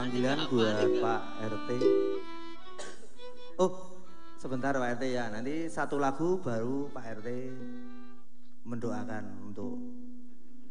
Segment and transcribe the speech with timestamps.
[0.00, 1.70] panggilan buat Pak RT.
[3.60, 4.00] Oh,
[4.40, 5.28] sebentar Pak RT ya.
[5.28, 7.28] Nanti satu lagu baru Pak RT
[8.64, 9.76] mendoakan untuk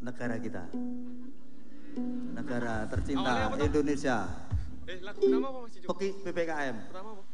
[0.02, 0.66] negara kita.
[2.34, 4.26] Negara tercinta Indonesia.
[4.90, 5.78] Eh, lagu apa Mas
[6.26, 6.76] PPKM.
[6.90, 7.29] Pertama apa?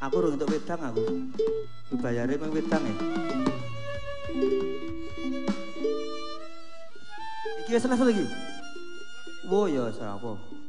[0.00, 1.04] Aku urung untuk wedang aku.
[1.92, 2.94] Dibayare mung wedang ya.
[7.60, 8.24] Iki wis selesai lagi.
[9.44, 10.59] Wo ya salah apa?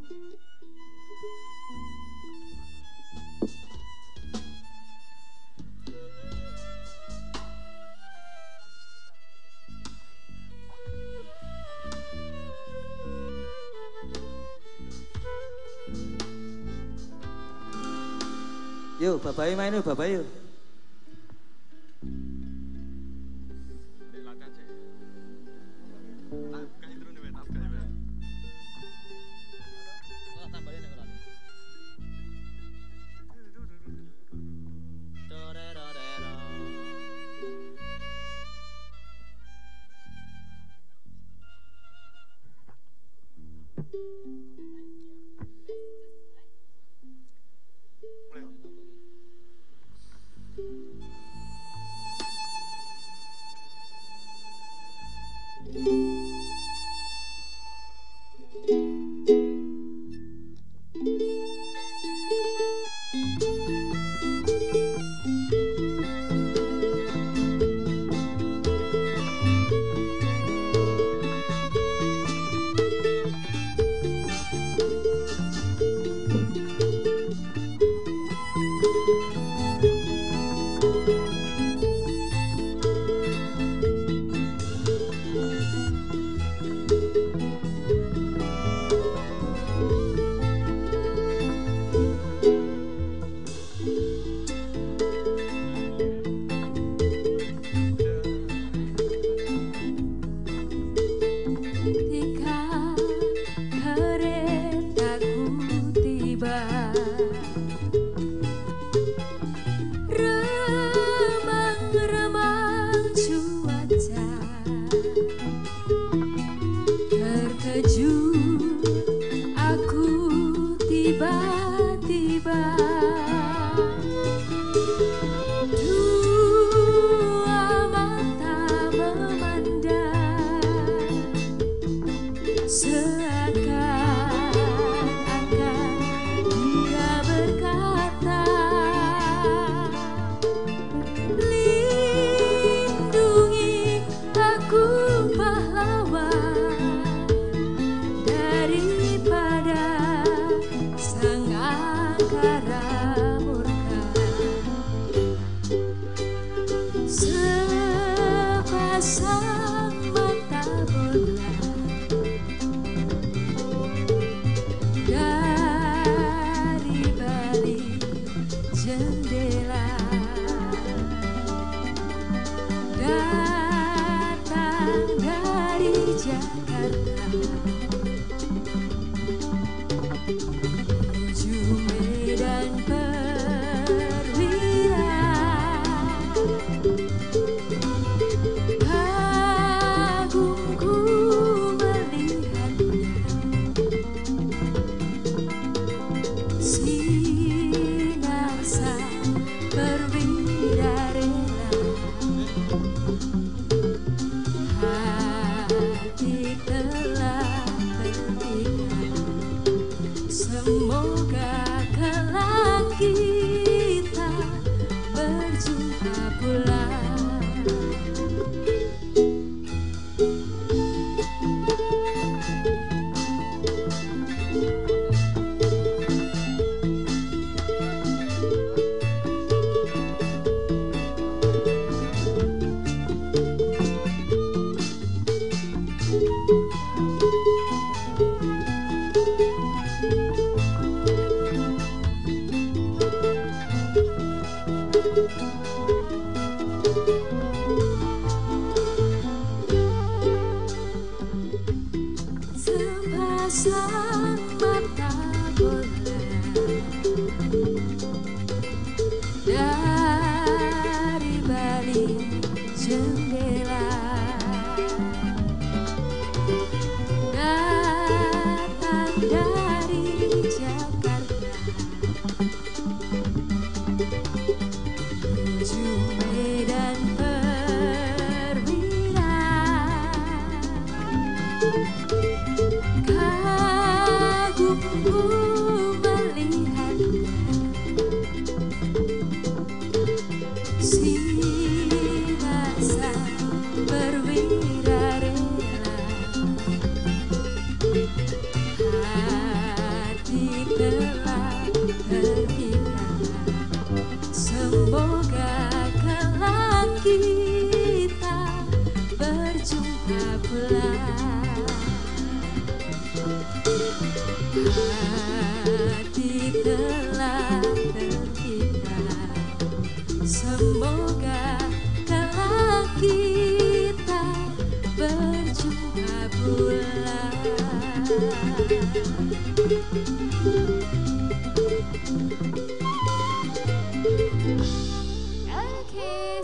[19.02, 20.41] Yuk, bapak main yuk, bapak yuk.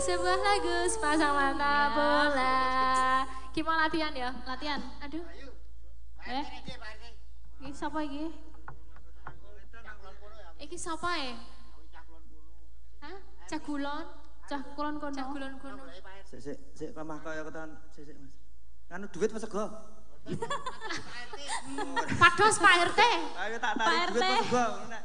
[0.08, 2.56] Sebuah lagu sepasang mata bola.
[3.52, 4.32] Kita mau latihan ya?
[4.48, 4.80] Latihan.
[5.04, 5.20] Aduh.
[6.24, 6.44] Eh?
[7.60, 8.32] Ini siapa ini?
[10.64, 11.36] Iki siapa ya?
[13.04, 13.20] Hah?
[13.52, 14.04] Cagulon?
[14.48, 15.12] Cagulon kono.
[15.12, 15.84] Cagulon kono.
[16.24, 18.32] Sik sik sik lemah kaya ketan sik sik Mas.
[18.88, 19.68] Anu duit Mas sego.
[22.16, 23.00] Pados Pak RT.
[23.44, 24.24] Ayo tak Pak tarik duit RT.
[24.24, 24.66] Mas sego.
[24.88, 25.04] Nek.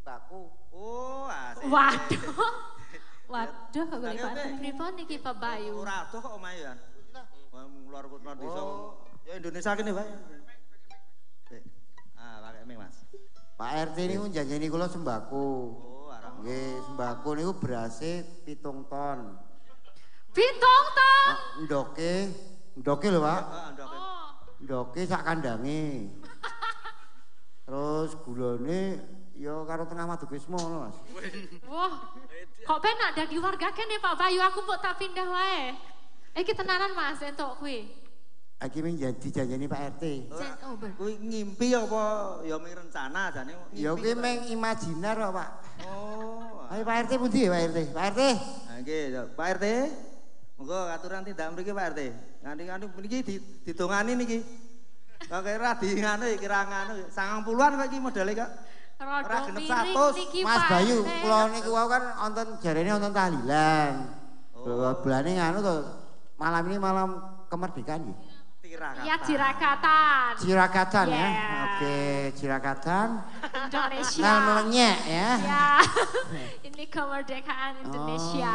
[0.00, 0.57] Sembako.
[0.78, 1.66] Oh, asik.
[1.66, 2.22] Waduh.
[3.34, 4.32] Waduh kok golek Pak.
[4.38, 4.46] RT.
[4.62, 5.74] Pripun niki Pak Bayu?
[5.82, 6.74] Ora adoh kok omahe ya.
[7.90, 8.62] Luar luar desa.
[9.26, 9.92] Ya Indonesia kene.
[11.50, 11.62] Sik.
[12.14, 12.96] Ah, pakai mie Mas.
[13.58, 15.46] Pak RT niku janjeni kula sembako.
[15.82, 16.46] Oh, arang.
[16.46, 19.34] Nggih, sembako niku berase pitung ton.
[20.30, 21.26] Bintong ton.
[21.26, 22.12] Ah, Ndoke,
[22.78, 23.42] ndoke lho, Pak.
[23.50, 23.90] Ah, ndok.
[23.90, 24.28] Oh.
[24.62, 26.14] Ndoke sak kandange.
[27.66, 29.02] Terus gulane
[29.38, 30.96] ya karo tengah madukismo ngono, Mas.
[31.70, 31.94] Wah.
[32.66, 35.78] Kok ben ada di warga kene Pak Bayu aku mbok tak pindah wae.
[36.34, 37.86] Iki tenanan Mas entuk kuwi.
[38.58, 40.04] Iki ming jadi janjeni Pak RT.
[40.34, 40.74] Oh.
[40.98, 42.02] Kuwi ngimpi apa
[42.42, 43.78] ya ming rencana jane ngimpi.
[43.78, 45.50] Ya kuwi meng imajiner kok, Pak.
[45.86, 46.66] Oh.
[46.74, 47.78] Ayo Pak RT pundi ya Pak RT?
[47.94, 48.20] Pak RT.
[48.66, 49.66] Nah, nggih, ya, Pak RT.
[50.58, 52.00] Monggo aturan tindak mriki Pak RT.
[52.42, 54.38] Nganti-nganti niki di- didongani niki.
[55.18, 58.50] Kok kira di nganu iki kira nganu 90-an kok iki modele kok.
[58.98, 60.18] Ora miring 100.
[60.18, 63.92] niki Mas Bayu, kula niku wau kan wonten jarene wonten tahlilan.
[64.58, 64.90] Oh.
[64.98, 65.74] Bulane nganu to,
[66.34, 67.08] malam ini malam
[67.46, 68.18] kemerdekaan nggih.
[68.58, 69.02] Tirakatan.
[69.06, 70.32] Ya Cirakatan.
[70.36, 71.16] Cirakatan ya.
[71.16, 71.64] Yeah.
[71.64, 71.98] Oke,
[72.36, 73.08] Cirakatan.
[73.70, 74.22] Indonesia.
[74.22, 75.30] Nal melenyek ya.
[75.40, 75.68] Ya.
[76.68, 78.54] Ini kemerdekaan Indonesia.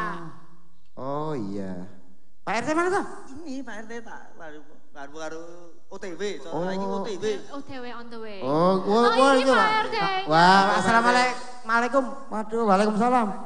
[0.93, 1.89] Oh, oh iya.
[2.45, 3.05] Pak RT mana tuh?
[3.41, 4.61] Ini Pak RT tak baru
[4.93, 5.43] baru baru
[5.89, 6.41] OTW, Oh.
[6.43, 7.25] soalnya lagi OTW.
[7.49, 8.39] OTW on the way.
[8.41, 9.69] Oh, Oh, wah, wah, ini itu, Pak.
[9.89, 9.97] RT.
[10.29, 12.03] Wah, assalamualaikum.
[12.29, 13.27] Waduh, waalaikumsalam.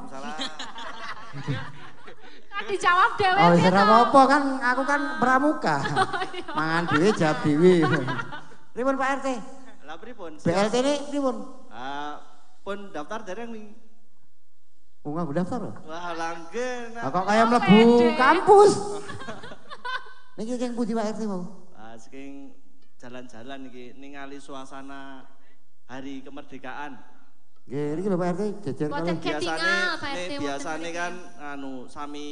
[2.57, 3.93] Kan dijawab dewe Oh, ora to?
[4.01, 5.77] apa kan aku kan pramuka.
[6.33, 6.49] iya.
[6.57, 7.73] Mangan dhewe jawab dhewe.
[8.73, 9.27] Pripun Pak RT?
[9.85, 10.31] Lah pripun?
[10.41, 11.35] BLT ini pripun?
[11.69, 12.17] Ah,
[12.65, 13.77] pun daftar dereng nih.
[15.05, 15.71] Bunga daftar lho.
[15.85, 16.97] Wah, langgen.
[16.97, 17.81] Lah kok kaya Oh, mlebu
[18.17, 18.71] kampus.
[20.37, 21.41] Niki keng pundi Pak RT mau?
[21.73, 22.53] Ah, saking
[23.01, 25.25] jalan-jalan iki ningali suasana
[25.89, 26.93] hari kemerdekaan.
[27.65, 30.93] Nggih, iki lho Pak RT RT, wonten biasane mriki.
[30.93, 32.27] kan anu sami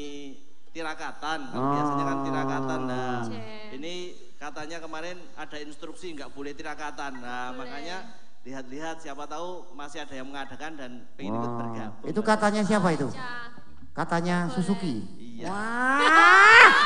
[0.69, 1.71] tirakatan, kan Oh.
[1.73, 2.79] biasanya kan tirakatan.
[2.85, 3.73] Nah, Cek.
[3.73, 3.93] ini
[4.37, 7.11] katanya kemarin ada instruksi nggak boleh tirakatan.
[7.17, 7.57] Nah, Boleh.
[7.57, 7.97] makanya
[8.45, 12.05] lihat-lihat siapa tahu masih ada yang mengadakan dan pengen ikut Wah, bergabung.
[12.05, 13.09] Itu katanya siapa itu?
[13.09, 13.49] Ya.
[13.97, 14.53] Katanya Boleh.
[14.53, 14.95] Suzuki.
[15.41, 15.49] Iya.
[15.49, 16.69] Wah.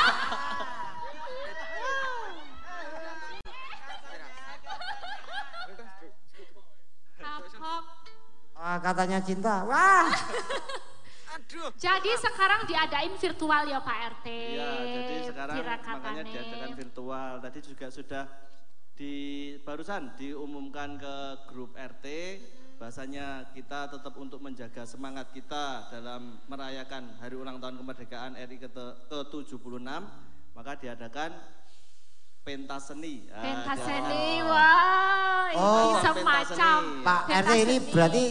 [7.18, 7.84] Kapok.
[8.60, 9.64] Wah, katanya cinta.
[9.64, 10.12] Wah.
[11.80, 14.26] Jadi sekarang diadain virtual ya Pak RT.
[14.28, 16.24] Iya, jadi sekarang makanya Cirakatannya.
[16.30, 17.32] diadakan virtual.
[17.42, 18.24] Tadi juga sudah
[18.94, 19.14] di
[19.64, 21.16] barusan diumumkan ke
[21.48, 22.06] grup RT
[22.76, 29.84] bahasanya kita tetap untuk menjaga semangat kita dalam merayakan hari ulang tahun kemerdekaan RI ke-76
[30.56, 31.32] maka diadakan
[32.40, 33.28] pentas seni.
[33.30, 36.80] Ah, Pentas seni, wah ini Oh, pentas semacam.
[37.04, 38.24] Pak RT ini berarti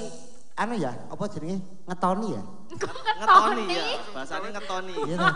[0.56, 1.58] anu ya, apa jenenge?
[1.86, 2.44] Ngetoni ya?
[3.20, 4.96] ngetoni ya, bahasanya ngetoni.
[5.08, 5.34] Iya toh?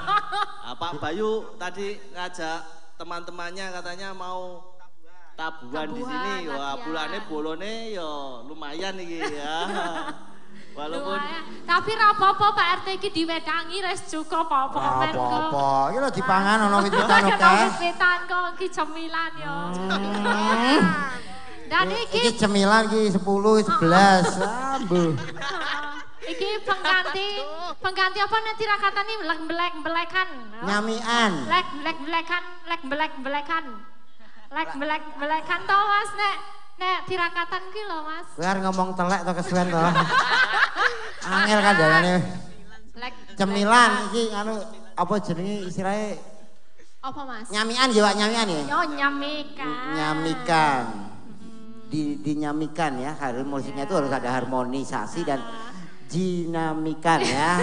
[0.64, 2.60] Ah, Pak Bayu tadi ngajak
[2.96, 4.62] teman-temannya katanya mau
[5.34, 6.36] tabuhan di Tabuhan, sini.
[6.48, 8.12] Wah, bulannya bolone ya
[8.46, 9.56] lumayan iki ya.
[10.74, 11.20] Walaupun.
[11.64, 15.22] Tapi ra apa-apa Pak RT iki diwedangi res cukup apa Ora men kok.
[15.22, 15.68] apa-apa.
[15.90, 17.54] Iki lho dipangan ana wit-witan Ada oke.
[17.64, 19.58] wit-witan kok iki cemilan yo.
[21.64, 24.42] Dan iki Iki cemilan iki 10 11.
[24.76, 25.12] Ambuh.
[26.24, 27.28] iki pengganti
[27.78, 30.28] pengganti apa nanti rakatan ini lek belek belekan.
[30.64, 31.32] Nyamian.
[31.46, 33.66] Lek belek belekan, lek belek belekan.
[34.50, 36.36] Lek belek belekan to Mas nek
[36.80, 38.28] nek tirakatan ki lho Mas.
[38.40, 39.80] Arep ngomong telek to kesuwen to.
[41.34, 42.16] Angel kan dalane.
[43.34, 44.54] Cemilan iki anu
[44.94, 46.22] apa jenenge istilahnya
[47.04, 47.48] apa Mas?
[47.52, 48.64] nyamian ya nyamian ya.
[48.70, 49.70] Yo nyamikan.
[49.98, 50.84] Nyamikan.
[51.94, 55.46] Di, dinyamikan ya, harus musiknya itu harus ada harmonisasi dan
[56.10, 57.62] dinamikan ya.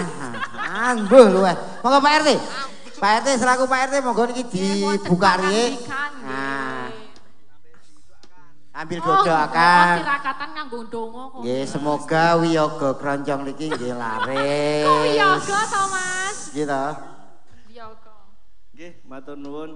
[0.87, 1.43] Angguh lu.
[1.83, 2.29] Monggo Pak RT.
[3.01, 5.75] Pak RT selaku Pak RT monggo niki dibuka riye.
[6.23, 6.80] Nah,
[8.71, 9.95] ambil Oh, dodoakan.
[9.99, 11.39] tirakatan nganggo ndonga kok.
[11.43, 14.87] Nggih, semoga wiyaga kroncong niki nggih laris.
[14.87, 16.37] Kok yoga to Mas?
[16.55, 16.83] Gitu.
[17.75, 18.15] Yoga.
[18.71, 19.71] Nggih, matur nuwun.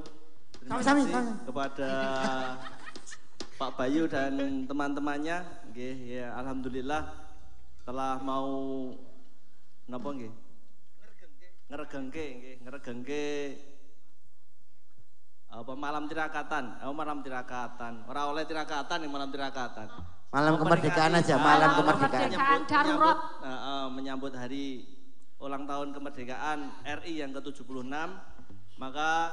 [0.56, 1.92] Terima Sami-sami, kepada
[3.56, 4.34] Pak Bayu dan
[4.66, 5.38] teman-temannya.
[5.70, 7.04] Nggih, ya alhamdulillah
[7.84, 8.48] telah mau
[9.86, 10.34] napa nggih?
[11.66, 13.26] Ngregengke nggih, ngregengke
[15.56, 18.04] apa malam tirakatan, oh malam tirakatan.
[18.12, 19.88] Ora oleh tirakatan yang malam tirakatan.
[20.36, 22.28] Malam kemerdekaan aja, malam Malam kemerdekaan.
[22.28, 22.62] kemerdekaan.
[22.68, 23.20] darurat.
[23.40, 24.84] menyambut, menyambut hari
[25.40, 27.88] ulang tahun kemerdekaan RI yang ke-76
[28.76, 29.32] maka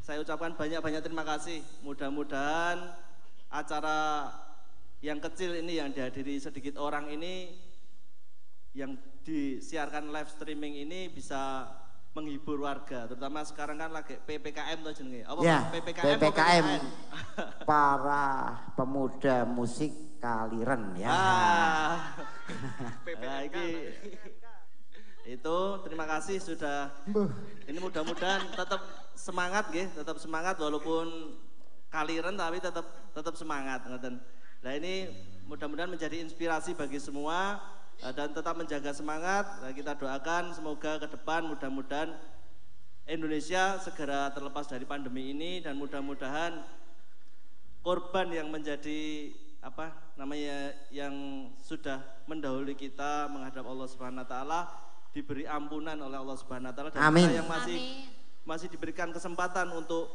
[0.00, 2.92] saya ucapkan banyak-banyak terima kasih mudah-mudahan
[3.52, 4.28] acara
[5.04, 7.56] yang kecil ini yang dihadiri sedikit orang ini
[8.72, 11.68] yang disiarkan live streaming ini bisa
[12.12, 15.58] menghibur warga terutama sekarang kan lagi PPKM tuh jenenge apa Ya?
[15.72, 16.66] PPKM PPKM.
[17.70, 18.26] Para
[18.76, 21.08] pemuda musik Kaliren ya.
[21.10, 21.96] Ah.
[23.22, 23.90] Nah, iki
[25.22, 26.90] itu terima kasih sudah
[27.70, 28.82] ini mudah-mudahan tetap
[29.14, 31.38] semangat nggih, tetap semangat walaupun
[31.88, 34.18] kaliren tapi tetap tetap semangat ngoten.
[34.62, 35.10] Nah ini
[35.46, 37.62] mudah-mudahan menjadi inspirasi bagi semua
[38.10, 39.46] dan tetap menjaga semangat.
[39.62, 42.10] Nah, kita doakan semoga ke depan mudah-mudahan
[43.06, 46.58] Indonesia segera terlepas dari pandemi ini dan mudah-mudahan
[47.86, 49.30] korban yang menjadi
[49.62, 51.14] apa namanya yang
[51.62, 54.60] sudah mendahului kita menghadap Allah Subhanahu wa taala
[55.14, 57.30] diberi ampunan oleh Allah Subhanahu wa taala dan Amin.
[57.30, 58.10] kita yang masih Amin.
[58.42, 60.10] masih diberikan kesempatan untuk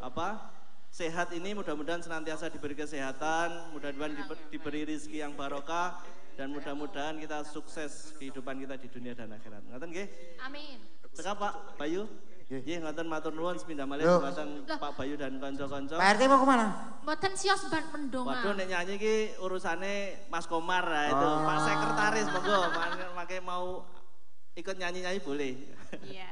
[0.00, 0.40] apa
[0.88, 6.00] sehat ini mudah-mudahan senantiasa diberi kesehatan mudah-mudahan diber- diberi rizki yang barokah
[6.34, 10.08] dan mudah-mudahan kita sukses kehidupan kita di dunia dan akhirat ngoten nggih
[10.40, 10.78] Amin.
[11.12, 12.08] Teka Pak Bayu
[12.52, 16.46] Nggih ngoten matur nuwun sepindah malih dumateng Pak Bayu dan kanca-kanca Pak RT mau ke
[16.48, 16.66] mana?
[17.00, 18.28] Mboten sios ban mendonga.
[18.28, 21.48] Waduh nek nyanyi ki urusane Mas Komar lah itu, Oh.
[21.48, 22.60] Pak Sekretaris monggo
[23.16, 23.64] makanya mau
[24.52, 25.52] ikut nyanyi-nyanyi boleh.
[26.04, 26.28] Iya.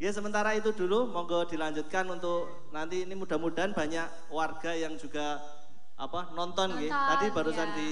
[0.00, 5.44] Ya sementara itu dulu monggo dilanjutkan untuk nanti ini mudah-mudahan banyak warga yang juga
[6.00, 6.88] apa nonton nggih.
[6.88, 7.76] Nonton, Tadi barusan ya.
[7.76, 7.90] di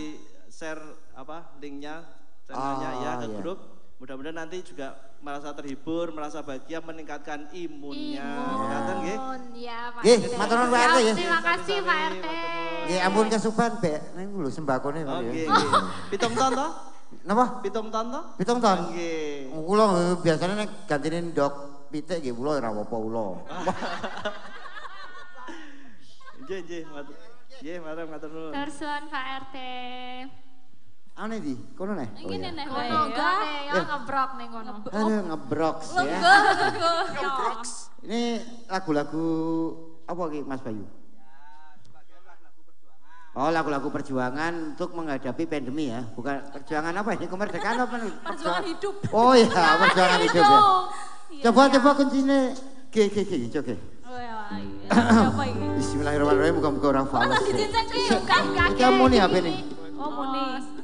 [0.59, 0.83] share
[1.15, 2.03] apa linknya
[2.43, 3.37] channelnya Oh, ya ke iya.
[3.39, 3.59] grup.
[3.99, 8.23] Mudah-mudahan nanti juga merasa terhibur, merasa bahagia, meningkatkan imunnya.
[8.95, 9.19] Nggih.
[9.19, 10.35] Imun, ya Pak Nggih, RT.
[10.39, 11.15] matur nuwun, Pak Siap, RT, ya.
[11.19, 12.27] Terima kasih Pak RT.
[12.87, 14.01] Nggih ampun kesuban Bek.
[14.15, 15.27] Niku lho sembakone Pak Oke.
[15.27, 15.47] ya.
[15.51, 15.69] nggih.
[16.11, 16.71] Pitung ton toh?
[17.27, 17.45] Napa?
[17.59, 18.25] Pitung ton toh?
[18.39, 18.79] Pitung ton.
[18.91, 19.51] Nggih.
[19.51, 21.53] Kula eh, biasanya nek gantine ndok
[21.91, 23.27] pitik nggih kula ora apa-apa kula.
[26.39, 27.17] Nggih, nggih, matur.
[27.61, 28.53] Nggih, matur matur nuwun.
[28.55, 29.57] Tersuan Pak RT.
[31.19, 32.07] Ane di, kono neh.
[32.23, 32.51] Oh, Ini iya.
[32.55, 34.71] nih Kono gane ya ngebrok ning kono.
[34.87, 36.19] Aduh ngebroks ya.
[38.07, 38.23] Ini
[38.71, 39.27] lagu-lagu
[40.07, 40.87] apa ki Mas Bayu?
[43.35, 48.15] Oh lagu-lagu perjuangan untuk menghadapi pandemi ya, bukan perjuangan apa ini kemerdekaan apa nih?
[48.23, 48.95] Perjuangan hidup.
[49.11, 50.61] Oh iya perjuangan hidup ya.
[51.29, 51.73] Iya, Coba iya.
[51.77, 52.39] coba kuncinya,
[52.95, 53.75] ge ge ge coba.
[54.09, 54.91] Oh, ya, iya.
[55.83, 57.31] Bismillahirrahmanirrahim muka-muka orang Oh, fals.
[57.31, 58.03] lagi cincang ki.
[58.23, 59.57] Kan Iki kamu nih apa nih?
[59.99, 60.43] Oh, Muni.
[60.47, 60.78] Muni.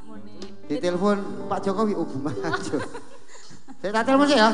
[0.65, 2.57] Ditelepon Pak Jokowi oh gimana?
[3.85, 4.49] Saya tak telepon sih ya.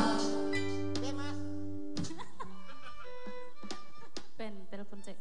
[4.35, 5.15] Ben, telepon cek.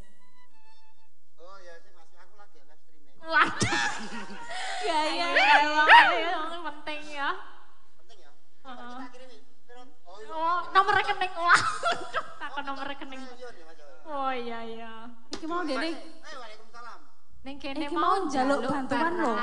[1.39, 3.15] Oh ya sih Mas, aku lagi live streaming.
[3.23, 3.79] Waduh.
[4.83, 5.27] Iya, iya.
[6.51, 7.31] Emang penting ya.
[8.03, 8.33] Penting ya.
[8.67, 8.97] Heeh.
[8.99, 9.41] Tak kirimin.
[10.03, 10.33] Oh iya.
[10.35, 11.33] Oh, nomor rekening.
[11.39, 11.99] Waduh,
[12.43, 13.23] takon nomor rekening.
[13.39, 13.79] Iya nih Mas.
[14.11, 14.93] Oh iya iya.
[15.39, 15.95] Iki mau dene.
[15.95, 17.01] Waalaikumsalam.
[17.47, 19.35] Ning kene Iki mau mau njaluk bantuan lho.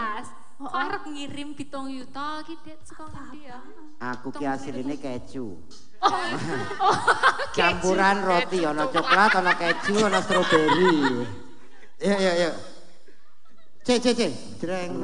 [0.58, 0.82] Oh, Kok oh.
[0.90, 3.62] arep ngirim pitung yuta ki Dit saka ngendi ya?
[4.18, 5.54] Aku ki asline keju.
[7.54, 10.98] Campuran roti ono coklat, ono keju, ono stroberi.
[12.02, 12.52] Iya iya iya.
[13.86, 14.22] C C C.
[14.58, 14.98] Jreng.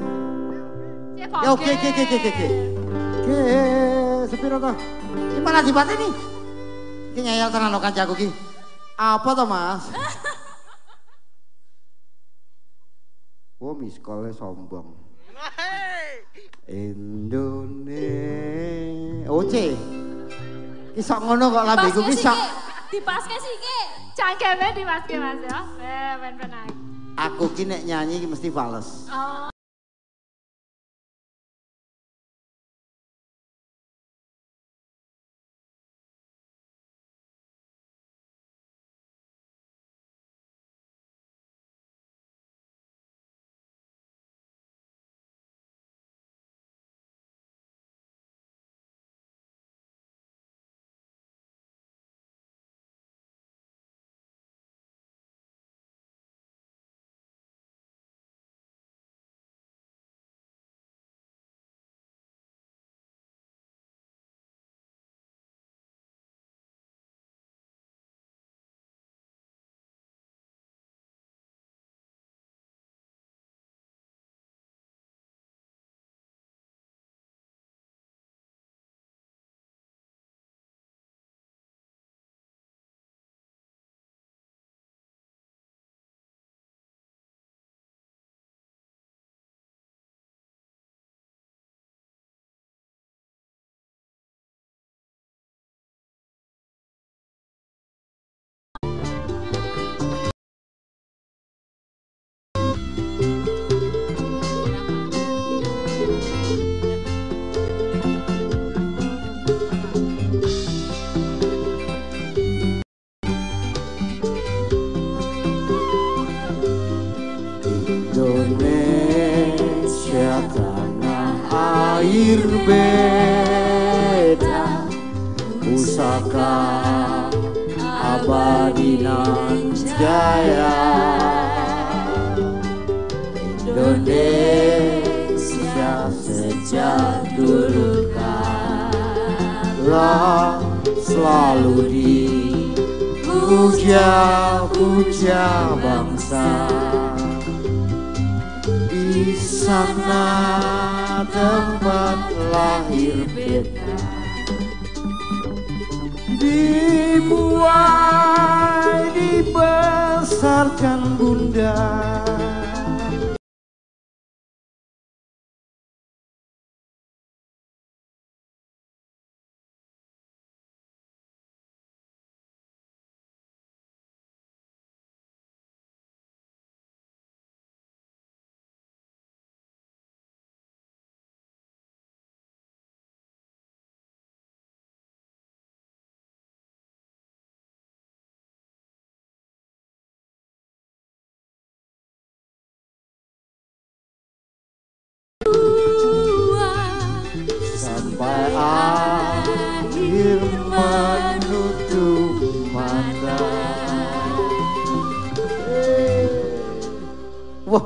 [1.22, 2.48] Cek Ya oke oke oke oke oke.
[3.14, 3.38] Oke,
[4.34, 4.72] sepiro to?
[5.38, 6.10] Iki malah dipateni.
[7.14, 8.30] Iki ngeyel tenan kok kancaku ki.
[8.98, 9.86] Apa to, Mas?
[13.64, 15.03] Oh, miskolnya sombong.
[16.68, 17.94] Indonesia.
[19.32, 19.76] Oce.
[20.96, 22.38] Iso ngono kok lambeku ki sok.
[22.92, 23.78] Dipaske sih ki.
[24.14, 25.60] Cangkeme dimaske Mas ya.
[25.82, 26.54] Eh, ben.
[27.18, 29.10] Aku ki nek nyanyi ki mesti fales.
[29.10, 29.53] Oh.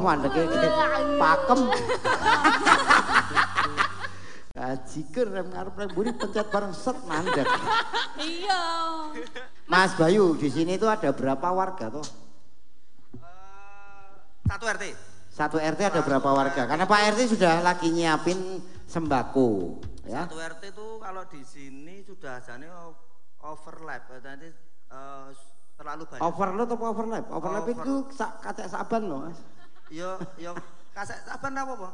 [0.08, 0.32] Wah mandek
[1.20, 1.60] pakem.
[4.56, 7.44] Kajiker rem ngarep rem buri pencet bareng set mandek.
[8.16, 8.64] Iya.
[9.68, 12.08] Mas Bayu di sini tuh ada berapa warga tuh?
[14.48, 14.84] Satu RT.
[15.28, 16.64] Satu RT ada berapa warga?
[16.64, 20.24] Karena Pak RT sudah lagi nyiapin sembako, ya.
[20.24, 22.40] Satu RT itu kalau di sini sudah
[22.80, 22.96] o-
[23.44, 24.56] overlap, nanti
[24.88, 25.28] eh,
[25.76, 26.24] terlalu banyak.
[26.24, 27.26] Overload apa overlap?
[27.28, 29.57] Overlap Over- itu sak katek saban loh, Mas.
[29.88, 30.52] Yo yo
[30.92, 31.90] kasek sabar apa apa?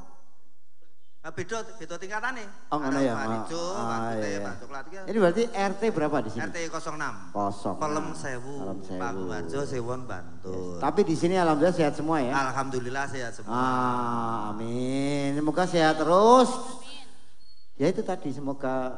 [1.24, 2.44] Nah, beda beda tingkatane.
[2.68, 3.16] Oh, ngono ya.
[3.16, 4.40] Pak Hijau, Oh, Pak ah, iya, iya.
[4.44, 4.98] Pak Coklat iki.
[5.08, 6.42] Ini berarti RT berapa di sini?
[6.52, 7.32] RT 06.
[7.32, 7.76] Kosong.
[7.80, 8.56] Pelem Sewu.
[9.00, 10.84] Pak Gumarjo, Sewon Bantul.
[10.84, 12.36] Tapi di sini alhamdulillah sehat semua ya.
[12.52, 13.56] Alhamdulillah sehat semua.
[13.56, 15.40] Ah, amin.
[15.40, 16.52] Semoga sehat terus.
[17.80, 18.92] Ya itu tadi semoga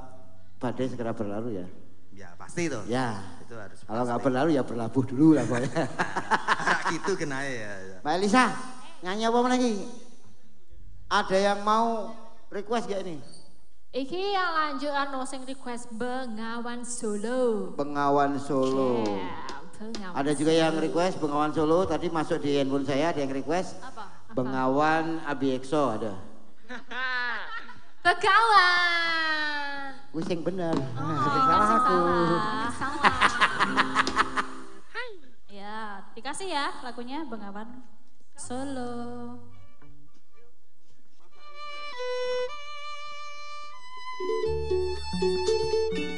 [0.58, 1.68] badai segera berlalu ya.
[2.10, 2.82] Ya pasti itu.
[2.90, 3.22] Ya.
[3.46, 3.86] Itu harus.
[3.86, 5.84] Kalau nggak berlalu ya berlabuh dulu lah pokoknya.
[6.98, 7.70] gitu kena ya.
[7.86, 7.98] ya.
[8.02, 8.50] Mbak Elisa,
[9.06, 9.86] Nyanyi apa lagi?
[11.14, 12.18] Ada yang mau
[12.50, 13.22] request gak ini?
[13.94, 17.70] Iki yang lanjut anu sing request Bengawan Solo.
[17.78, 19.06] Bengawan Solo.
[19.06, 23.30] Yeah, Bengawan ada juga yang request Bengawan Solo tadi masuk di handphone saya ada yang
[23.30, 24.10] request Apa?
[24.10, 24.34] Apa?
[24.34, 26.18] Bengawan Abiekso ada.
[28.10, 30.02] Bengawan.
[30.18, 30.74] Wis sing bener.
[30.74, 31.14] Oh,
[31.46, 32.00] salah aku.
[32.74, 33.14] Salah.
[35.62, 37.95] ya, dikasih ya lagunya Bengawan.
[38.36, 39.40] Solo.
[45.96, 46.15] Bengawan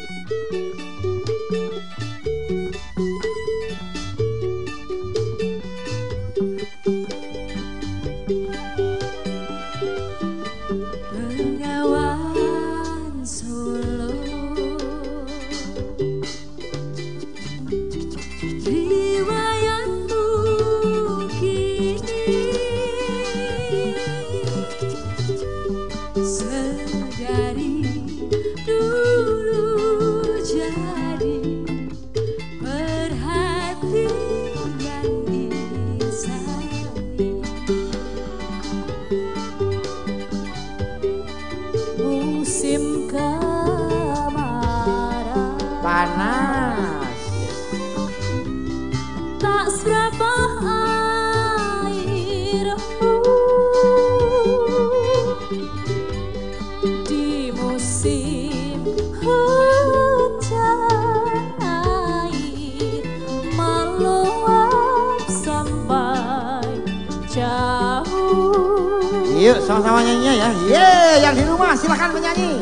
[69.47, 70.51] Yuk sama-sama nyanyi ya.
[70.67, 72.60] Ye, yang di rumah silakan menyanyi.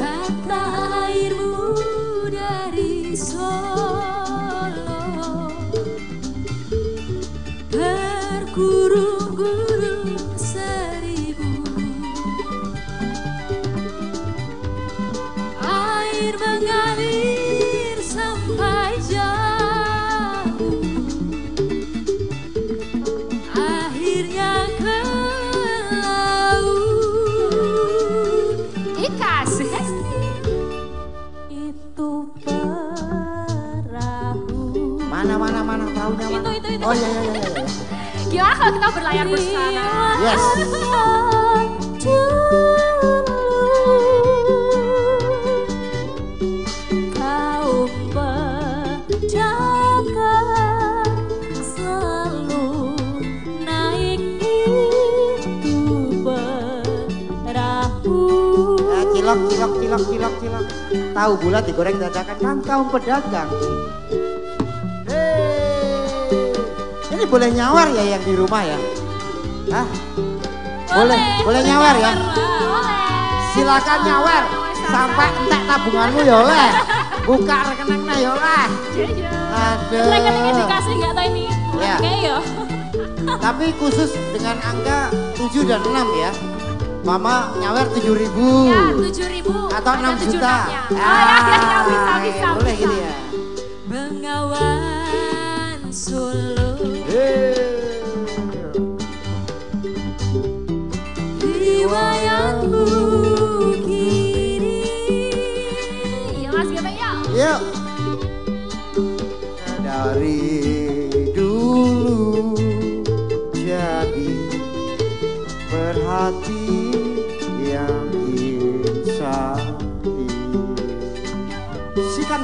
[39.16, 39.88] Berlayar bersama?
[40.20, 40.44] Yes.
[59.16, 60.66] Cilok cilok cilok cilok cilok.
[61.16, 63.50] Tahu bulat digoreng dadakan kan kaum pedagang.
[65.10, 66.30] Hei,
[67.10, 68.78] ini boleh nyawar ya yang di rumah ya?
[69.72, 69.88] Hah?
[70.86, 72.14] Boleh, boleh nyawar ya?
[73.52, 74.44] Silakan nyawar
[74.86, 76.70] sampai entek tabunganmu ya oleh.
[77.26, 78.66] Buka rekeningnya ya oleh.
[79.50, 80.06] Aduh.
[80.14, 81.44] Rekeningnya dikasih nggak tahu ini?
[81.82, 81.96] Ya.
[82.00, 82.38] Ya.
[83.42, 86.32] Tapi khusus dengan angka 7 dan 6 ya.
[87.06, 88.70] Mama nyawer 7 ribu.
[88.70, 89.56] Ya, tujuh ribu.
[89.70, 90.58] Atau Ada 6 tujuh juta.
[90.58, 92.82] Oh ya, ya, ya, bisa, Ah, bisa, Boleh bisa.
[92.82, 93.14] gitu ya.
[93.86, 97.65] Bengawan Solo riwayatmu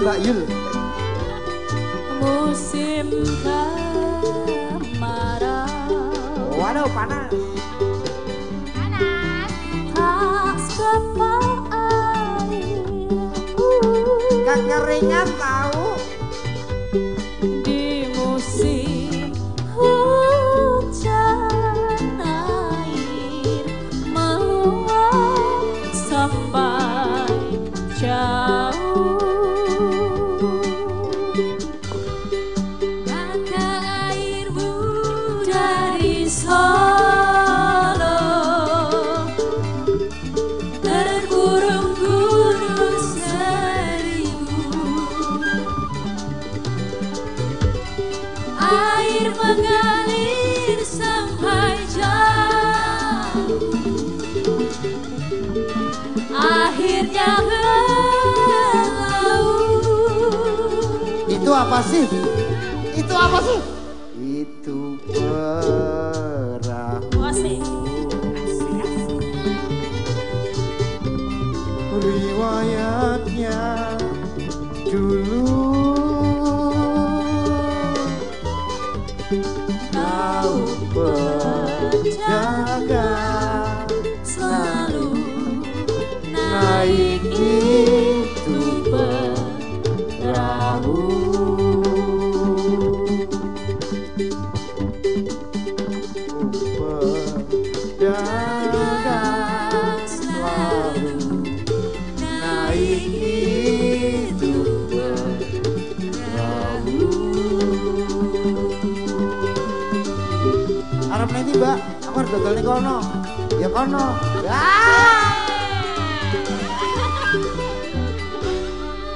[0.02, 0.42] Mbak Yul.
[2.18, 3.06] musim
[4.82, 5.94] kemarau
[6.58, 7.30] Waduh panas.
[8.74, 9.54] Panas.
[9.94, 11.38] tak seberapa
[11.70, 13.30] airmu
[14.42, 15.71] Kekeringan tahu.
[61.92, 62.31] Itu apa
[113.72, 114.06] kono.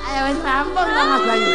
[0.07, 1.49] Ayo wis rampung lah Mas Bayu.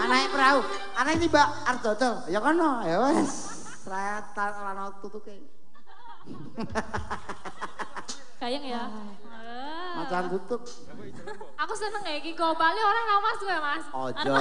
[0.00, 0.60] Anake perahu.
[0.98, 2.14] Anak ini mbak, harus dodol.
[2.32, 2.70] Ya kono.
[2.82, 3.32] Ya wis.
[3.84, 5.36] Serata lano tutuke.
[8.40, 8.82] Kayang ya.
[9.28, 10.04] Ah.
[10.04, 10.62] Macan tutup.
[11.58, 13.84] Aku seneng ya iki go Bali orang nggak mas gue mas.
[13.92, 14.36] Ojo.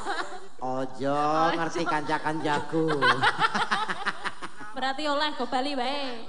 [0.80, 1.18] Ojo
[1.58, 2.84] ngerti kanca-kancaku.
[4.84, 6.28] Berarti oleh ke Bali bae.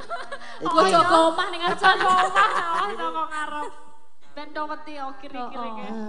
[0.64, 3.72] Iki- Bojo ke omah ning Aja go omah sawah toko ngarep.
[4.32, 6.08] Ben oh kiri-kiri Oh, oh.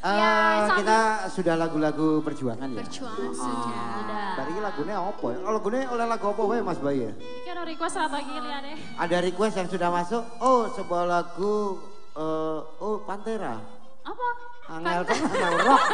[0.00, 0.32] Ya,
[0.64, 2.80] sambil- kita sudah lagu-lagu perjuangan ya.
[2.80, 3.84] Perjuangan sudah.
[4.00, 4.28] Sudah.
[4.40, 5.38] Dari lagunya apa ya?
[5.44, 7.12] Kalau lagunya oleh lagu apa wae Mas Bayu ya?
[7.20, 8.72] Iki ada request apa iki liane?
[8.96, 10.24] Ada request yang sudah masuk.
[10.40, 11.84] Oh, sebuah lagu
[12.16, 13.60] eh, oh Pantera.
[14.08, 14.28] Apa?
[14.72, 15.82] Angel tenan rock.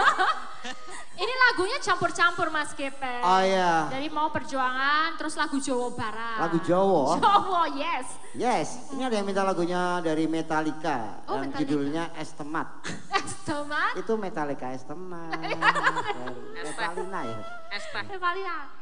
[1.19, 3.27] Ini lagunya campur-campur mas Gepe.
[3.27, 3.91] Oh iya.
[3.91, 6.39] Dari mau perjuangan terus lagu Jawa Barat.
[6.47, 7.19] Lagu Jawa.
[7.19, 8.07] Jawa yes.
[8.39, 11.59] Yes, ini ada yang minta lagunya dari Metallica Oh, yang Metallica.
[11.59, 12.69] judulnya Estemat.
[13.49, 13.99] Tomat.
[13.99, 15.35] Itu Metallica Estemat.
[16.55, 17.39] Metalina ya.
[18.15, 18.78] Valina.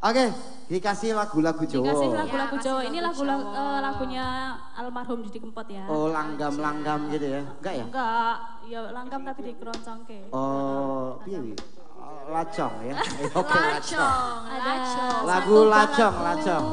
[0.00, 0.32] Oke,
[0.72, 1.84] dikasih lagu-lagu Jawa.
[1.84, 2.80] Dikasih lagu-lagu Ya, Jawa.
[2.88, 3.60] Ini lagu lagu Jawa.
[3.60, 4.26] eh, lagunya
[4.72, 5.84] almarhum Didi Kempot ya.
[5.92, 7.44] Oh, langgam-langgam gitu ya.
[7.60, 7.84] Enggak ya?
[7.84, 10.32] Enggak, ya langgam tapi dikeroncongke.
[10.32, 11.52] Oh, piye?
[12.00, 12.96] Oh, Lacong ya.
[13.20, 14.40] Eh, Oke, lacong.
[14.48, 15.20] Lacong.
[15.28, 16.66] Lagu lacong, lacong.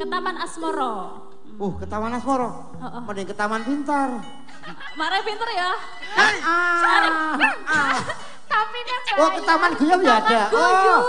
[0.00, 0.92] Ke Taman Asmoro.
[1.60, 2.72] Uh, ke Taman Asmoro.
[2.80, 3.00] Heeh.
[3.04, 4.08] Mending ke Taman Pintar.
[4.96, 5.70] Marah pinter ya.
[6.16, 6.32] Ah,
[7.68, 7.96] ah.
[8.52, 10.42] Tapi kan Oh, ke Taman Guyub ya ada.
[10.52, 11.00] Oh.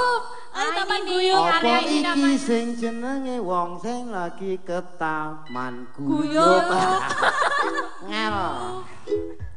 [0.53, 1.43] Ayo Taman Guyub.
[1.43, 6.63] Apa area ini iki sing jenenge wong sing lagi ke Taman Guyub.
[8.10, 8.38] Ngel.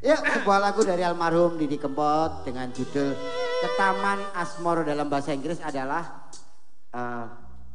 [0.02, 3.14] Yuk, sebuah lagu dari almarhum Didi Kempot dengan judul
[3.62, 6.30] Ke Taman Asmoro dalam bahasa Inggris adalah
[6.90, 7.26] eh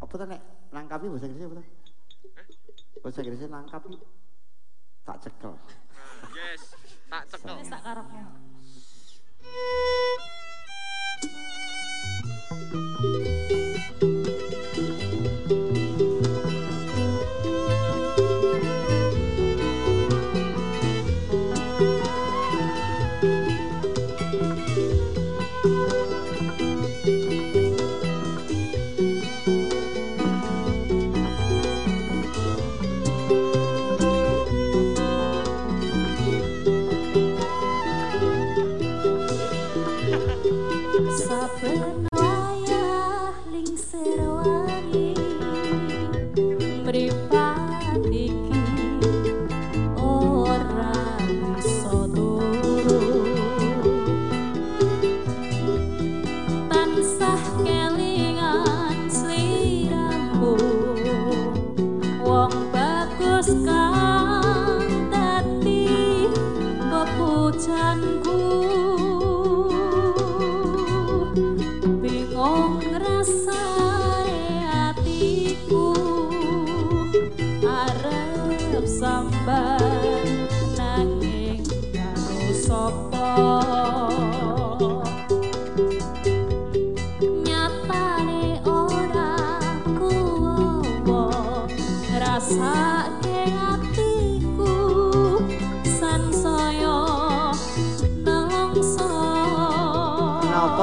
[0.02, 1.67] apa tuh nek nangkapi bahasa Inggrisnya apa tuh?
[3.04, 3.91] Bahasa Inggrisnya nangkapi
[5.02, 5.54] tak cekel.
[6.32, 6.62] Yes,
[7.10, 7.56] tak cekel.
[7.67, 8.21] Tak karepmu.
[13.02, 13.31] Música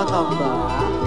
[0.08, 0.97] Tambah?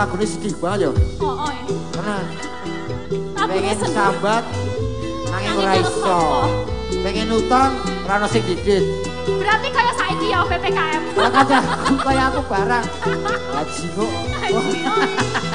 [0.00, 0.90] Lagunya sedih banget ya.
[1.20, 1.64] Oh, oh, ya.
[1.92, 2.16] Karena
[3.36, 3.92] Lagunya pengen sedih.
[3.92, 6.00] sahabat nanging Nanging ora karo iso.
[6.00, 6.24] sapa?
[7.04, 8.84] Pengen utang ora ono sing didit.
[9.28, 11.02] Berarti kayak saiki ya PPKM.
[11.20, 11.30] Lah
[12.00, 12.84] kaya aku barang.
[13.52, 14.10] Haji kok.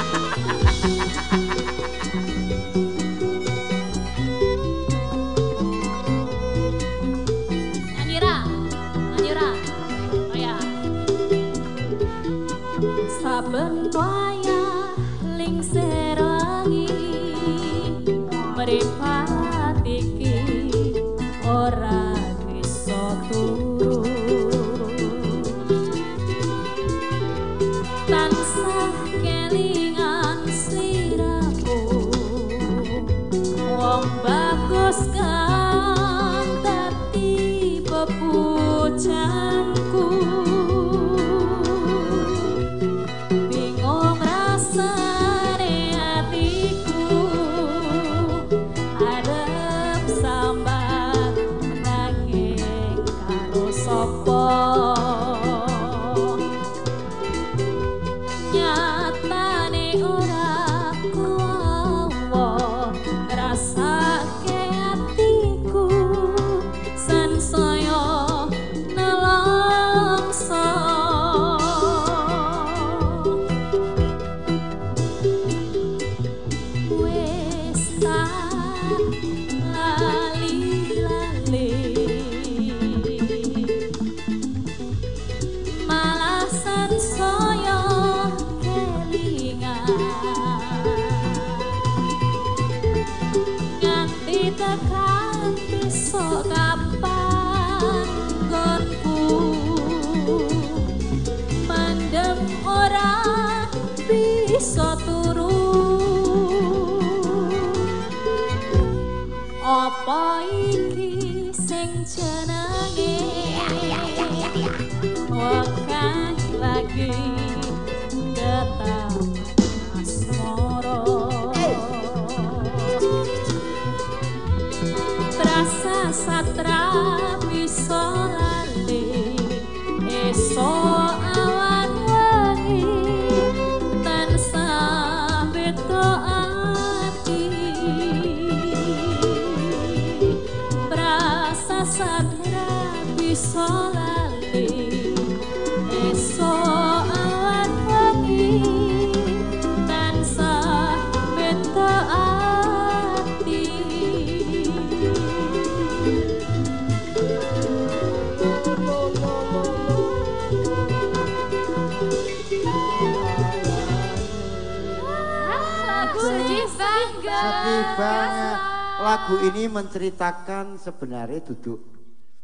[169.16, 171.80] Lagu ini menceritakan sebenarnya duduk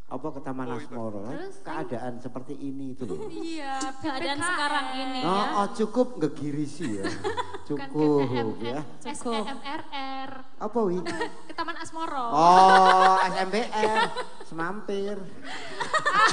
[0.08, 1.28] apa ke Taman Asmoro.
[1.60, 3.28] Keadaan seperti ini itu loh.
[3.28, 4.48] Iya, keadaan PPKM.
[4.48, 5.44] sekarang ini Oh, ya.
[5.52, 7.04] oh, cukup ngegirisi ya.
[7.68, 8.24] Cukup
[8.64, 8.80] ya.
[9.04, 9.44] Cukup.
[9.44, 10.30] SEMRR.
[10.58, 10.96] Apa wi?
[11.44, 12.26] Ke Taman Asmoro.
[12.32, 14.00] Oh, SMBR,
[14.48, 15.16] semampir.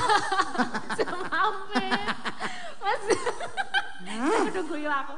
[0.98, 2.00] Semampir.
[2.80, 3.04] Mas.
[4.48, 5.14] Udah guyu aku.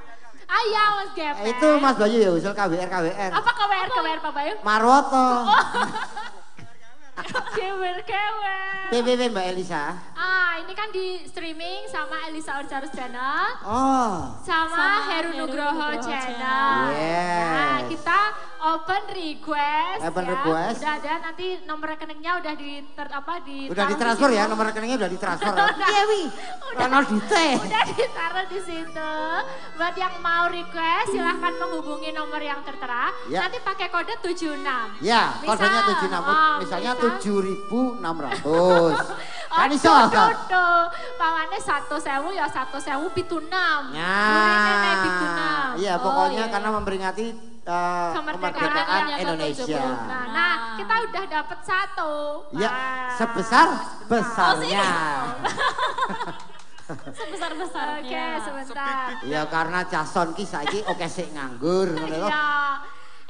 [0.51, 1.47] Ayo Mas Gepeng.
[1.47, 3.31] Itu Mas Bayu ya usul KWR KWR.
[3.31, 4.53] Apa KWR KWR Pak Bayu?
[4.67, 5.27] Marwoto.
[5.47, 6.27] Kewer
[8.05, 8.85] kewer.
[8.91, 9.95] PPP Mbak Elisa.
[10.19, 13.63] Ah, ini kan di streaming sama Elisa Urcarus Channel.
[13.63, 16.27] Oh, sama, Sama Heru Heru Nugroho Nugroho Channel.
[16.27, 16.83] Channel.
[16.91, 17.47] Yes.
[17.55, 18.19] Nah, kita
[18.61, 20.01] open request.
[20.03, 20.31] Open ya.
[20.35, 20.77] request.
[20.83, 24.97] Udah ada nanti nomor rekeningnya udah di ter, apa di udah ditransfer ya, nomor rekeningnya
[24.99, 25.53] udah ditransfer.
[25.91, 26.23] Iya wi.
[26.71, 26.87] Udah.
[27.01, 27.47] Dite.
[27.67, 29.13] Udah ditaruh di situ.
[29.75, 33.11] Buat yang mau request silahkan menghubungi nomor yang tertera.
[33.31, 33.47] Ya.
[33.47, 34.61] Nanti pakai kode 76.
[35.03, 37.10] Ya, Misal, kodenya 76, oh, misalnya misal.
[37.19, 38.39] 7600.
[39.51, 39.91] Kan iso.
[41.19, 43.91] Pawane satu sewu ya satu sewu pitu enam.
[43.91, 44.15] Ya.
[45.03, 45.69] Pitu enam.
[45.75, 46.53] Iya, Oh, pokoknya iya.
[46.55, 47.25] karena memperingati
[47.61, 49.83] eh, Kemerdekaan kemerdekaan yang Indonesia.
[50.07, 52.11] Nah, nah, kita udah dapet satu.
[52.55, 53.11] Ya, Nah.
[53.19, 53.67] sebesar
[54.07, 54.87] besarnya.
[56.91, 58.03] Sebesar-besarnya.
[58.03, 59.07] Oke, sebentar.
[59.23, 62.27] Ya karena Jason ki saiki oke sik nganggur ngono lho.
[62.27, 62.47] Iya.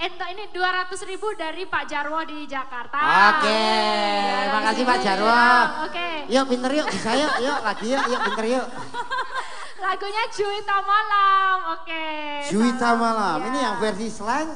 [0.02, 2.97] Ento ini 200 ribu dari Pak Jarwo di Jakarta.
[3.38, 3.62] Oke,
[4.49, 5.45] makasih Pak Jarwo.
[5.86, 8.66] Oke, Yuk pinter yuk, bisa yuk, yuk lagi yuk, yuk pinter yuk.
[9.86, 11.58] lagunya Juwita Malam.
[11.78, 12.06] Oke.
[12.49, 12.97] Juwita salam.
[12.97, 13.47] Malam, Iya.
[13.54, 14.49] ini yang versi slang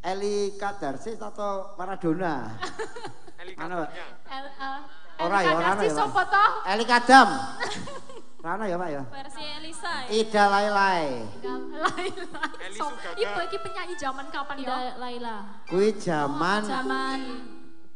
[0.00, 2.56] Eli Kadarsis atau Maradona?
[3.60, 3.90] Mana, Pak?
[4.32, 4.80] El, uh,
[5.20, 6.44] Ora ya, ora Elika ya?
[6.72, 7.28] Eli Kadam.
[8.40, 9.02] Rana ya Pak ya?
[9.06, 10.16] Versi Elisa ya.
[10.16, 11.04] Ida Lailai.
[11.44, 12.40] Laila.
[12.58, 13.20] Eli So, Suganda.
[13.20, 14.64] Ibu iki penyanyi zaman kapan ya?
[14.64, 15.36] Tidak Laila.
[15.66, 17.18] Kui zaman Zaman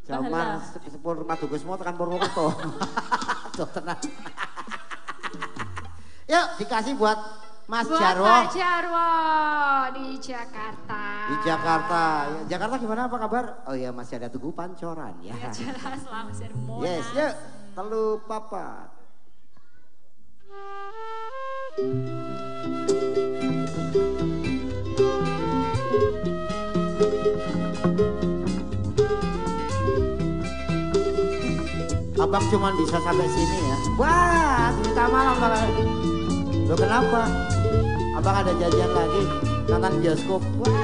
[0.04, 0.60] Zaman Bahala.
[0.60, 2.52] se- sepur rumah tugas semua tekan Purwokerto.
[3.56, 3.96] Tuh tenang.
[6.26, 7.16] Yuk dikasih buat
[7.64, 9.08] Mas Buat Jarwo Pak Jarwo
[9.96, 11.02] di Jakarta.
[11.24, 12.04] di Jakarta.
[12.28, 13.44] Ya, Jakarta gimana apa kabar?
[13.64, 15.32] Oh ya masih ada Tugu Pancoran ya.
[15.34, 16.84] Ya jelas lah masih ada Monas.
[16.84, 17.32] Yes, yuk.
[17.74, 18.92] Telu papat.
[32.14, 33.76] Abang cuma bisa sampai sini ya.
[33.98, 35.66] Wah, minta malam malah.
[36.66, 37.26] Lo kenapa?
[38.14, 39.22] Abang ada janjian lagi
[39.66, 40.42] nonton bioskop.
[40.62, 40.70] Wah.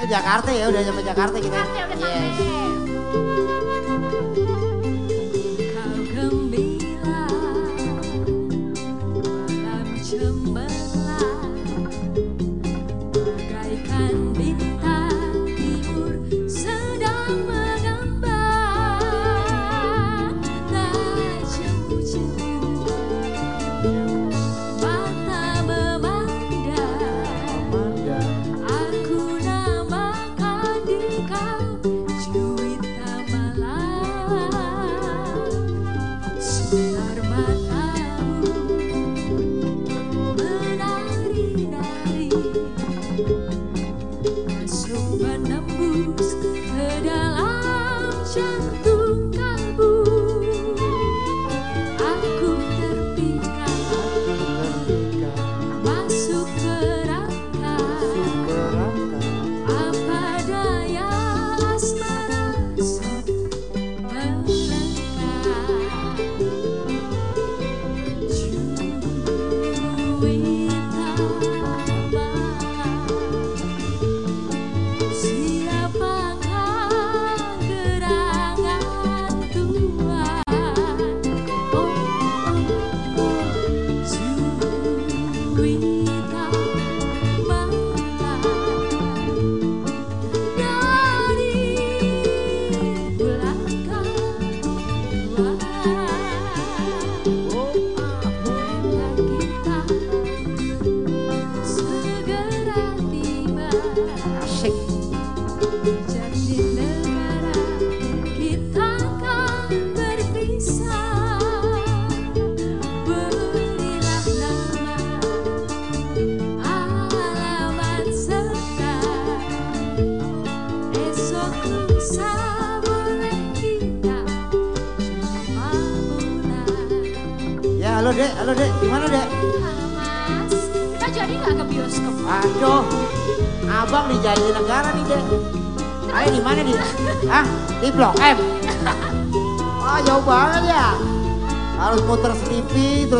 [0.00, 1.60] Eh, Jakarta ya, udah sampai Jakarta kita.
[1.60, 2.40] Jakarta udah sampai.
[2.40, 2.49] Yes.
[3.12, 3.49] Kau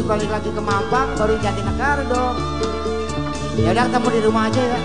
[0.01, 2.33] terus balik lagi ke Mampang, baru Jati Negara dong.
[3.61, 4.81] Ya udah ketemu di rumah aja ya.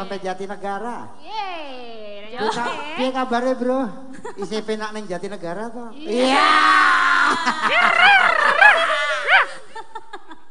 [0.00, 0.98] Sampai Jatinegara.
[1.20, 2.32] Yeay.
[2.96, 3.80] Piye kabarnya bro?
[4.40, 5.92] ICP nak neng Jatinegara toh?
[5.92, 6.48] Iya.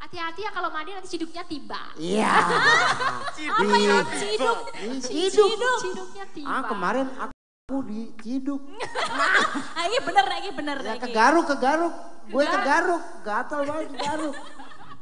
[0.05, 1.81] Hati-hati ya kalau mandi nanti ciduknya tiba.
[1.97, 2.29] Iya.
[3.57, 3.97] Apa ya?
[4.05, 4.57] Ciduk.
[5.01, 5.79] Ciduk.
[5.81, 6.49] Ciduknya tiba.
[6.49, 8.61] Ah kemarin aku di Ciduk.
[9.73, 10.77] Ah, ini bener, ini bener.
[10.85, 11.09] Ya iki.
[11.09, 11.93] ke Garuk, ke Garuk.
[12.29, 14.35] Gue ke Garuk, gatal banget ke Garuk.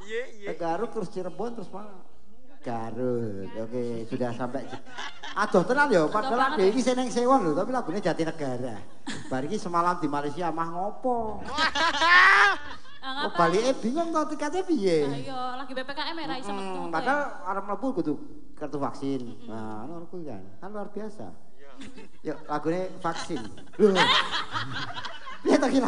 [0.07, 0.47] Iya, iya.
[0.47, 2.07] Ke Garuk terus Cirebon terus mana?
[2.68, 3.47] Garut.
[3.63, 4.68] Oke, sudah sampai.
[5.39, 8.76] Aduh tenan ya, padahal ada ini seneng sewon loh, tapi lagunya Jatinegara.
[9.32, 11.39] Bar iki semalam di Malaysia mah ngopo?
[13.07, 13.39] Oh, ngapa?
[13.39, 15.07] balik bingung tau tiketnya piye?
[15.07, 18.13] Ayo, lagi PPKM ya, Rai, sama Hmm, padahal orang mlebu kudu
[18.59, 19.47] kartu vaksin.
[19.47, 20.43] Nah, ngono kuwi kan.
[20.59, 21.32] Kan luar biasa.
[22.28, 23.39] Yuk, lagunya vaksin.
[23.80, 23.95] Loh.
[25.39, 25.80] Piye ta ki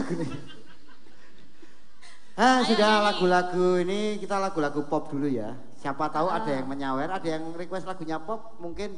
[2.40, 5.60] Ah, sudah lagu-lagu ini kita lagu-lagu pop dulu ya.
[5.76, 8.96] Siapa tahu ada yang menyawer, ada yang request lagunya pop, mungkin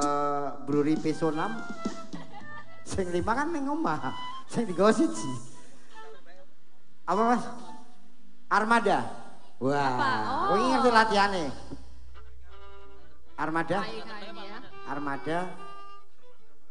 [0.00, 1.44] eh Bruri Peso 6.
[2.88, 4.16] Sing lima kan ning omah.
[4.48, 5.28] Sing digawa siji.
[7.04, 7.44] Apa Mas?
[8.48, 8.98] Armada.
[9.60, 10.10] Wah, Apa?
[10.48, 10.56] oh.
[10.56, 11.46] ini ngerti latihannya.
[13.36, 14.58] Armada, Baik ya.
[14.88, 15.38] Armada,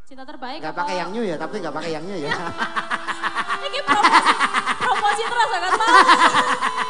[0.10, 0.74] Cinta terbaik apa?
[0.74, 2.34] pakai yang new ya, tapi nggak pakai yang new ya.
[3.70, 3.80] Ini
[5.10, 5.62] promosi terus kan?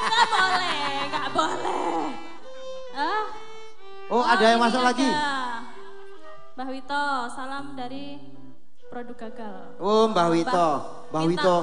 [0.10, 2.04] Nggak boleh, nggak boleh.
[2.94, 3.24] Ah,
[4.10, 5.06] Oh, ada yang masuk lagi.
[6.58, 8.18] Mbah Wito, salam dari
[8.90, 9.78] produk gagal.
[9.78, 10.70] Oh, Mbah Wito,
[11.14, 11.58] Mbah Wito.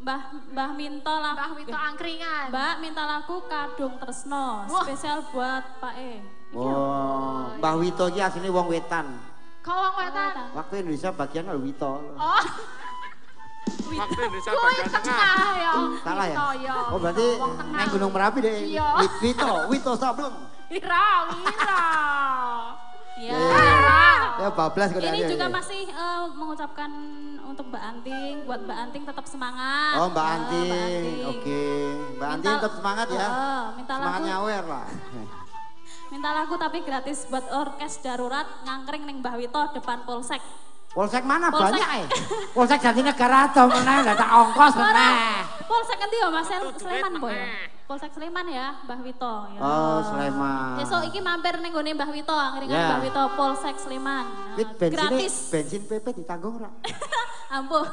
[0.00, 0.22] Mbah
[0.54, 1.34] Mbah Minto lah.
[1.34, 2.46] Mbah Wito angkringan.
[2.54, 4.84] Mbak minta lagu Kadung Tresno, Wah.
[4.86, 6.12] spesial buat Pak E.
[6.54, 9.18] Oh, Mbah Wito iki asline wong wetan.
[9.60, 10.54] Kau wong wetan.
[10.54, 11.92] Waktu Indonesia bagian Wito.
[12.14, 12.42] Oh,
[13.86, 15.18] Waktu Indonesia kuwi bagian tengah.
[15.54, 15.72] ya.
[16.00, 16.34] Salah ya?
[16.34, 16.74] Wito, ya.
[16.90, 17.26] Oh, berarti
[17.70, 18.56] neng Gunung Merapi deh.
[18.68, 18.88] Iya.
[18.98, 20.36] Wi- Wito, Wito Sableng.
[20.66, 21.78] Wira, wira.
[23.14, 23.38] Ya.
[24.36, 25.52] Ya bablas kok Ini juga ya.
[25.52, 26.90] masih eh, mengucapkan
[27.46, 29.94] untuk Mbak Anting, buat Mbak Anting tetap semangat.
[29.96, 31.18] Oh, Mbak Eh, Anting.
[31.24, 31.62] Oke,
[32.18, 33.22] Mbak Anting Minta- tetap semangat ya.
[33.22, 34.28] Eh, minta Semangat lagu.
[34.28, 34.86] nyawer lah.
[36.04, 40.42] Minta lagu tapi gratis buat orkes darurat ngangkring ning Mbah Wito depan polsek.
[40.94, 41.74] Polsek mana Polsek.
[41.74, 42.06] banyak ya?
[42.54, 44.06] Polsek Jatinegara atau mana?
[44.06, 45.14] Gak tak ongkos meneh.
[45.66, 47.34] Polsek nanti ya Mas Sleman boy.
[47.84, 49.34] Polsek Sleman ya, Mbah Wito.
[49.52, 49.60] Ya.
[49.60, 50.78] Oh, Sleman.
[50.78, 52.86] Besok iki mampir ning gone Mbah Wito, angkringan Ya.
[52.94, 54.24] Mbah Wito Polsek Sleman.
[54.54, 55.34] Nah, bensin gratis.
[55.50, 56.70] bensin PP ditanggung ora?
[57.58, 57.84] Ampuh.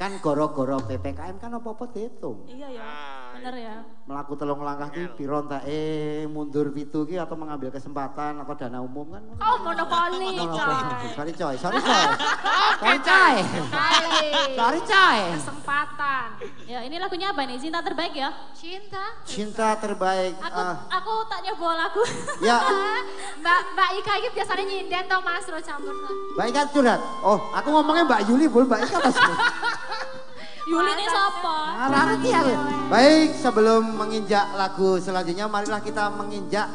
[0.00, 2.48] kan goro-goro PPKM kan apa-apa dihitung.
[2.48, 2.88] iya ya.
[3.32, 3.76] Bener ya.
[4.02, 9.08] Melaku telung langkah ki piro eh mundur pitu ki atau mengambil kesempatan atau dana umum
[9.08, 9.22] kan.
[9.40, 10.76] Kau monopoli, coy.
[11.16, 12.06] Sorry coy, sorry coy.
[12.82, 13.36] Sorry coy.
[13.70, 14.26] Kali.
[14.58, 15.18] Sorry coy.
[15.38, 16.26] Kesempatan.
[16.66, 17.56] Ya, ini lagunya apa nih?
[17.62, 18.30] Cinta terbaik ya?
[18.52, 19.04] Cinta.
[19.22, 20.34] Cinta terbaik.
[20.42, 22.02] Aku ah, aku tak nyoba lagu.
[22.42, 22.58] ya,
[23.40, 25.94] Mbak Mbak Ika ini biasanya nyinden toh Mas Ro campur.
[26.34, 27.00] Mbak Ika curhat.
[27.22, 29.16] Oh, aku ngomongnya Mbak Yuli, bukan Mbak Ika mas.
[30.62, 31.56] Yuli ini siapa?
[31.90, 32.40] Rarti ya.
[32.86, 36.70] Baik, sebelum menginjak lagu selanjutnya, marilah kita menginjak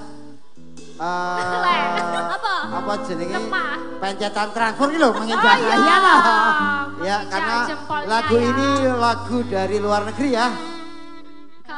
[0.97, 2.55] eh Apa?
[2.73, 3.37] apa jenenge
[4.01, 5.75] pencetan transfer gitu menginjak Oh, iya.
[5.77, 6.19] iya lah
[6.97, 7.57] ya karena
[8.09, 8.49] lagu ya.
[8.49, 8.67] ini
[8.97, 10.49] lagu dari luar negeri ya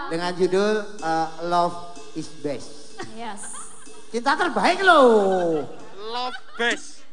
[0.07, 1.77] dengan judul eh, Love
[2.15, 3.43] is Best Yes.
[4.07, 5.67] cinta terbaik loh
[5.99, 7.03] Love best.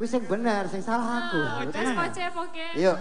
[0.00, 1.52] Kuwi sing bener sing salah aku ya.
[2.32, 2.66] oke.
[2.72, 2.96] yuk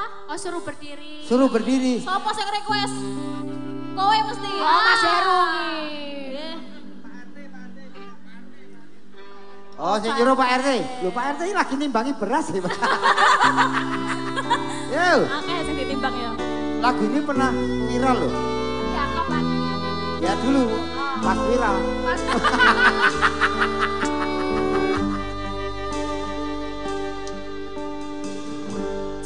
[0.00, 0.32] Apa?
[0.32, 1.20] Oh suruh berdiri.
[1.20, 2.96] suruh berdiri Siapa sing request?
[3.92, 4.48] Kowe mesti.
[4.56, 5.40] Oh Mas Heru.
[6.32, 6.56] Eh,
[9.76, 10.68] oh sing nyuruh Pak RT
[11.00, 12.72] lho Pak RT ini lagi nimbangi beras ya Pak
[14.90, 16.30] yuk Akeh sing ditimbang ya.
[16.80, 17.50] lagu ini pernah
[17.86, 18.32] viral loh
[18.90, 19.44] Ya kapan?
[20.18, 20.64] ya dulu
[21.18, 22.22] pas viral Mas.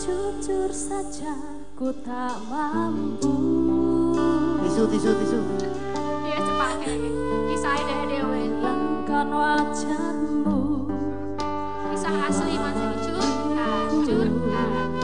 [0.05, 1.33] Jujur saja
[1.73, 3.33] ku tak mampu.
[4.61, 5.41] Tisu tisu tisu.
[6.29, 6.77] Iya cepat.
[6.85, 7.09] Kayak
[7.49, 8.53] Kisah deh dewe.
[8.53, 10.61] Hilangkan wajahmu.
[11.89, 12.77] Kisah asli Mas.
[13.01, 15.04] Curhat, curhat.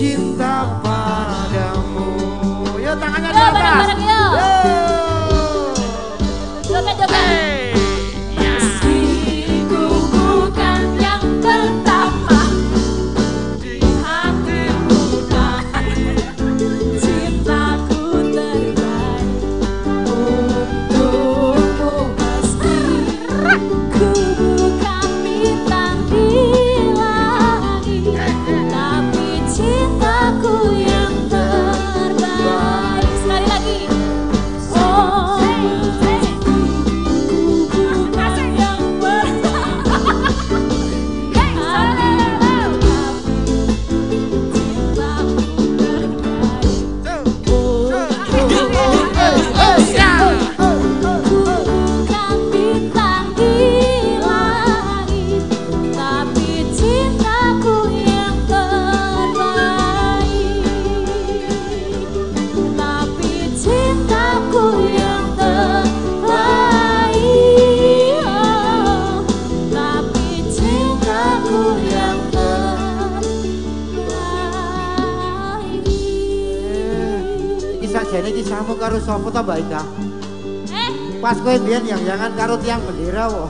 [0.00, 0.23] de
[83.14, 83.46] bendera wo.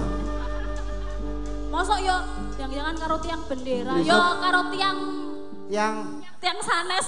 [1.73, 2.17] Mosok yo
[2.61, 4.99] jangan-jangan karo tiang bendera, yo karo tiang
[5.73, 7.07] ya, yang tiang sanes.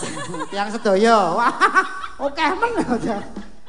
[0.48, 1.36] tiang sedaya.
[1.36, 1.52] Wah,
[2.16, 2.72] oke men.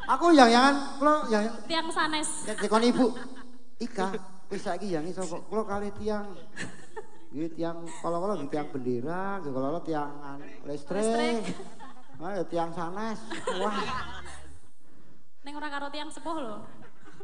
[0.07, 2.47] Aku yang jangan kalau yang tiang sanes.
[2.47, 3.11] Dikon ibu.
[3.83, 4.15] Ika,
[4.47, 6.31] wis saiki yang iso kok kalau kali tiang
[7.35, 11.03] gitu tiang kalau-kalau gitu tiang bendera, kalau-kalau tiang anu, listrik.
[11.03, 11.43] listrik.
[12.23, 13.19] Nah, tiang sanes.
[13.59, 13.83] Wah.
[15.43, 16.76] Neng ora karo tiang sepuh loh.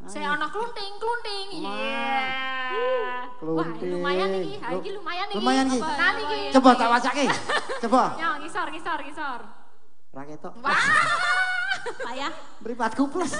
[0.03, 1.47] Saya anak klunting, klunting.
[1.63, 2.27] Iya.
[3.43, 5.79] Wah, lumayan nih lagi lumayan nih Lumayan nih
[6.51, 7.25] Coba tak wacake.
[7.87, 8.03] Coba.
[8.19, 9.39] Yo ya, ngisor, ngisor, ngisor.
[10.13, 10.53] raketok.
[10.59, 10.75] Wah.
[12.07, 12.31] Payah.
[12.63, 13.33] Mripatku plus.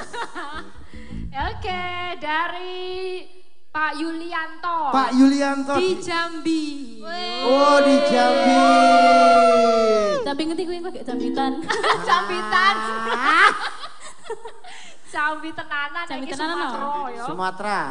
[1.51, 1.84] Oke,
[2.20, 3.24] dari
[3.72, 4.91] Pak Yulianto.
[4.91, 6.64] Pak Yulianto di Jambi.
[7.43, 8.59] Oh, di Jambi.
[10.24, 11.51] Tapi ngerti gue kayak jambitan.
[12.07, 12.76] jambitan.
[13.11, 13.51] Ah.
[15.14, 16.66] Jambi tenanan Jambi tenanan, no?
[16.74, 17.24] Sumatera ya.
[17.30, 17.82] Sumatera.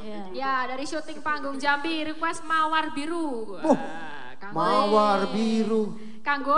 [0.00, 0.22] Iya.
[0.32, 3.60] Ya, dari syuting panggung Jambi request Mawar Biru.
[3.60, 3.76] Oh,
[4.56, 5.92] Mawar biru.
[6.24, 6.56] Kanggo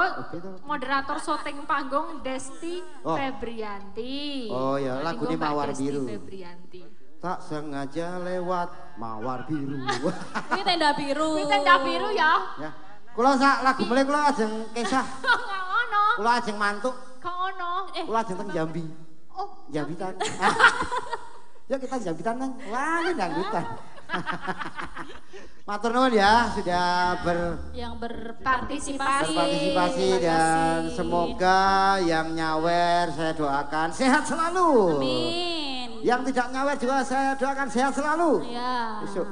[0.62, 3.18] moderator syuting panggung Desti Oh.
[3.18, 4.46] Febrianti.
[4.46, 6.06] Oh, ya, lagunya Mawar Desti Biru.
[6.06, 6.80] Febrianti.
[7.22, 9.78] Tak sengaja lewat mawar biru.
[10.50, 11.38] Kuwi tenda biru.
[11.38, 12.34] Kuwi tenda biru ya.
[12.58, 12.70] ya.
[13.14, 15.06] Kula sak lagu mulai kula ajeng kesah.
[16.18, 16.94] Kula ajeng mantuk.
[17.22, 17.94] Kok ngono?
[17.94, 18.82] Eh, Kula ajeng teng Jambi.
[19.36, 20.12] Oh, Jambitan.
[21.70, 22.52] ya kita Jambitan nang.
[22.68, 23.66] Wah, ini dangdutan.
[25.68, 28.42] Matur nuwun ya sudah ber yang Partisipasi.
[28.42, 29.32] berpartisipasi.
[29.32, 34.98] berpartisipasi dan semoga yang nyawer saya doakan sehat selalu.
[34.98, 35.88] Amin.
[36.02, 38.42] Yang tidak nyawer juga saya doakan sehat selalu.
[38.50, 39.00] Ya.
[39.06, 39.26] Besok.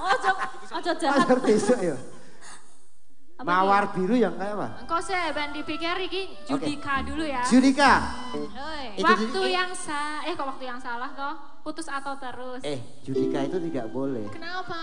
[0.00, 0.30] Ojo
[0.80, 1.28] ojo jahat.
[1.28, 1.96] Ajar besok ya.
[3.40, 4.68] Apa Mawar biru yang kayak apa?
[4.84, 7.40] engkau saya ben dipikir iki Judika dulu ya.
[7.48, 7.92] Judika.
[9.00, 11.34] Itu Waktu yang sa eh kok waktu yang salah toh?
[11.64, 12.60] Putus atau terus?
[12.60, 14.28] Eh, Judika itu tidak boleh.
[14.28, 14.76] Kenapa?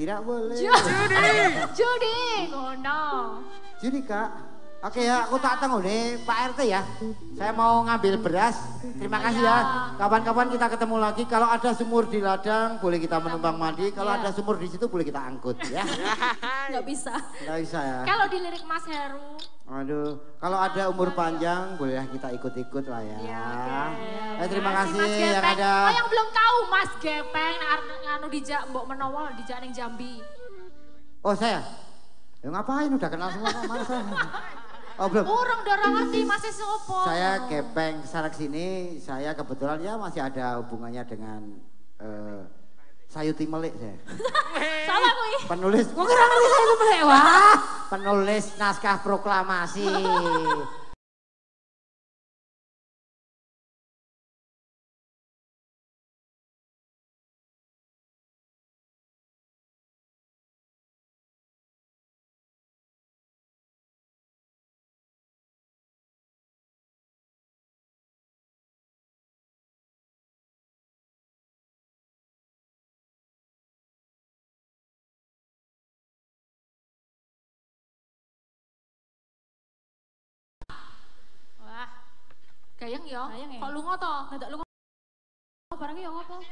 [0.00, 0.56] Tidak boleh.
[0.56, 0.96] Judi.
[1.78, 2.20] Judi.
[2.56, 3.04] Oh no.
[3.76, 4.32] Judika.
[4.82, 6.82] Oke ya, aku tak tunggu nih Pak RT ya.
[7.38, 8.58] Saya mau ngambil beras.
[8.82, 9.58] Terima kasih ya.
[9.94, 11.22] Kapan-kapan kita ketemu lagi.
[11.30, 13.94] Kalau ada sumur di ladang, boleh kita menumpang mandi.
[13.94, 14.26] Kalau Iya.
[14.26, 15.86] ada sumur di situ, boleh kita angkut ya.
[16.74, 17.14] Nggak bisa.
[17.14, 17.98] Nggak bisa ya.
[18.02, 19.38] Kalau di lirik Mas Heru,
[19.70, 23.18] Aduh, kalau ada umur panjang, boleh kita ikut-ikut lah ya.
[23.22, 23.44] ya
[23.86, 24.42] oke.
[24.42, 25.72] Eh, terima kasih Mas yang ada.
[25.78, 27.58] Oh yang belum tahu Mas Gepeng
[28.18, 28.90] anu dijak mbok
[29.38, 30.18] dijak ning Jambi.
[31.22, 31.62] Oh saya?
[32.42, 34.02] Ya ngapain udah kenal semua kok mana saya?
[35.02, 35.26] Oh belum.
[35.26, 37.02] Orang udah ngerti Mas sopo.
[37.02, 41.58] Saya Gepeng Sarak sini, saya kebetulan ya masih ada hubungannya dengan
[41.98, 42.46] eh,
[43.10, 43.98] Sayuti Melik saya.
[44.88, 45.34] Sama kuwi.
[45.50, 47.00] Penulis, kok kira ngerti Sayuti Melik?
[47.10, 47.56] Wah,
[47.90, 49.90] penulis naskah proklamasi.
[82.92, 83.24] Ya.
[83.32, 83.60] Gayeng ya.
[83.64, 84.14] Kok lunga to?
[84.36, 84.56] Dadak lu
[85.72, 86.36] barang ya ngopo?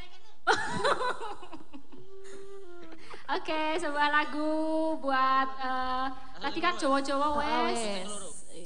[3.30, 4.50] Oke, sebuah lagu
[4.98, 6.06] buat eh,
[6.42, 7.78] tadi kan Jawa-Jawa Oh, wes.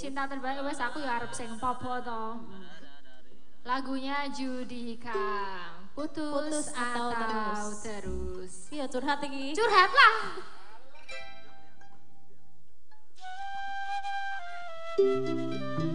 [0.00, 2.40] Cinta terbaik wes aku ya arep sing popo to.
[3.64, 5.24] Lagunya Judika.
[5.94, 7.76] Putus, Putus atau, atau terus.
[7.84, 8.52] terus.
[8.72, 9.54] Iya curhat iki.
[9.54, 10.14] Curhat lah.
[14.94, 15.92] Putus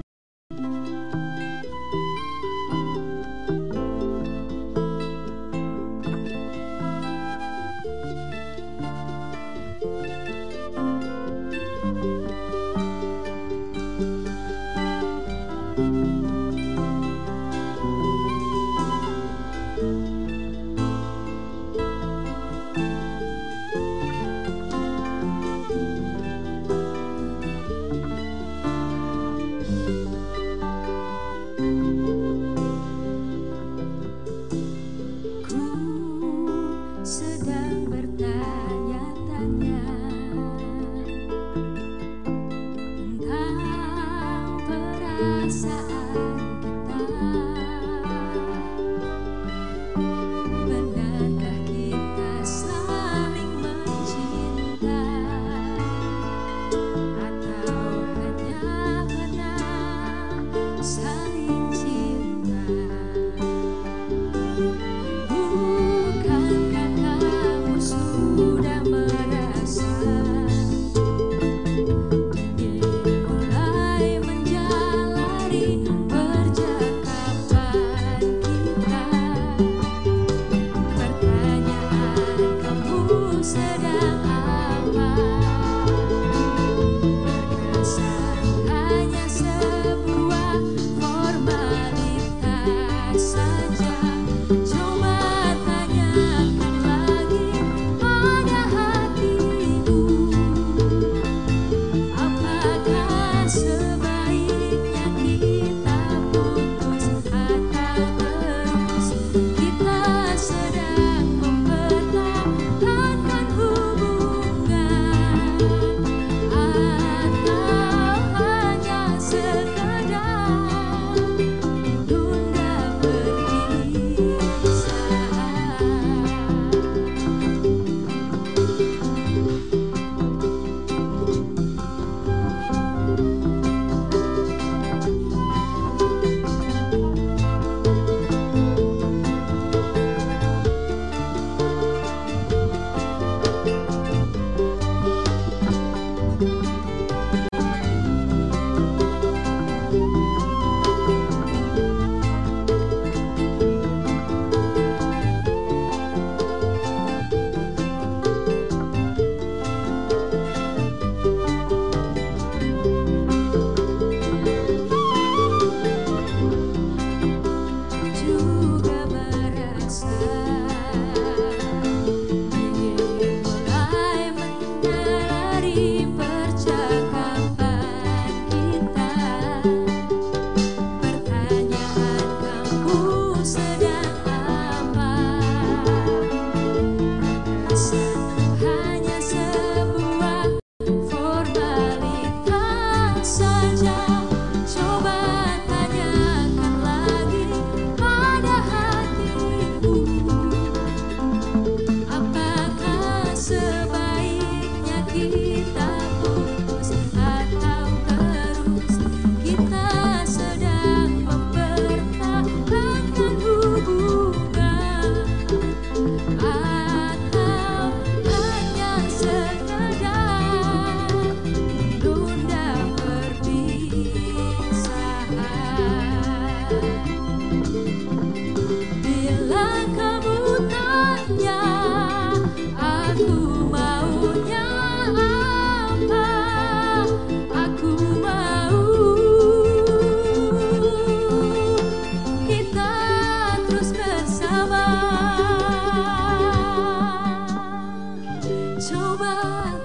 [248.79, 249.78] 走吧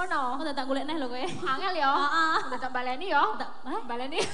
[0.00, 0.40] Ngono.
[0.40, 1.20] Aku tak golek neh lho kowe.
[1.20, 1.92] Angel ya?
[1.92, 2.56] Heeh.
[2.56, 3.20] Tak baleni ya?
[3.36, 3.80] Tak- Hah?
[3.84, 4.16] Baleni.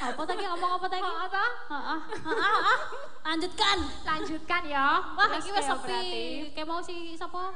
[0.00, 1.04] Apa tadi ngomong apa tadi?
[1.28, 1.46] Ta?
[1.68, 2.00] Heeh.
[2.24, 2.76] Heeh.
[3.20, 3.78] Lanjutkan.
[4.02, 4.86] Lanjutkan ya.
[5.12, 6.50] Wah, iki wis ya sepi.
[6.50, 7.52] Kayak mau si sapa?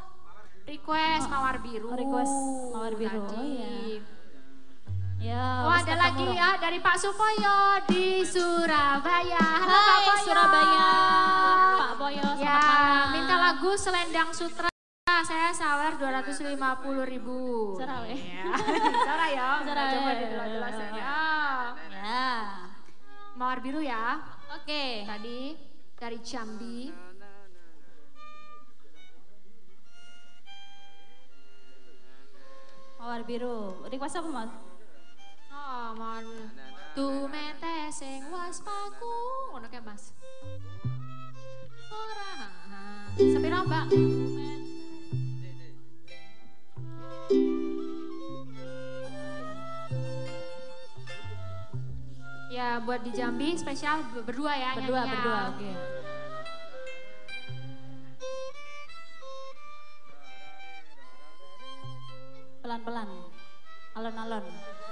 [0.65, 1.89] Request mawar biru.
[1.91, 2.35] Request
[2.71, 4.01] Mawar Biru, oh iya.
[5.21, 5.45] Ya.
[5.65, 9.41] Oh ada lagi ya dari Pak Supoyo di Surabaya.
[9.41, 10.21] Halo Pak Hai Poyo.
[10.23, 10.89] Surabaya.
[11.75, 13.07] Pak Boyo, selamat Ya, malam.
[13.13, 14.74] minta lagu Selendang Sutra.
[15.23, 17.77] Saya sawer 250 ribu.
[17.79, 18.19] Sarah, weh.
[18.35, 18.51] Ya.
[19.09, 19.49] Sarah ya.
[19.63, 20.19] Sarah, Coba ya.
[20.19, 20.89] dijelas ya.
[21.95, 22.33] Ya.
[23.39, 24.19] Mawar biru ya.
[24.51, 25.07] Oke.
[25.07, 25.55] Tadi
[25.95, 26.91] dari Jambi.
[32.99, 33.87] Mawar biru.
[33.87, 34.51] Request apa, Mas?
[35.55, 36.47] Oh, mawar biru.
[36.95, 39.15] Tu mete sing waspaku.
[39.55, 40.11] Ngono Mas.
[41.93, 42.33] Ora.
[43.15, 43.87] Sepiro, Mbak?
[52.49, 55.11] Ya, buat di Jambi spesial ber- berdua ya Berdua, nyanyinya.
[55.11, 55.41] berdua.
[55.51, 55.71] Oke.
[62.63, 63.09] Pelan-pelan.
[63.95, 64.45] Alon-alon.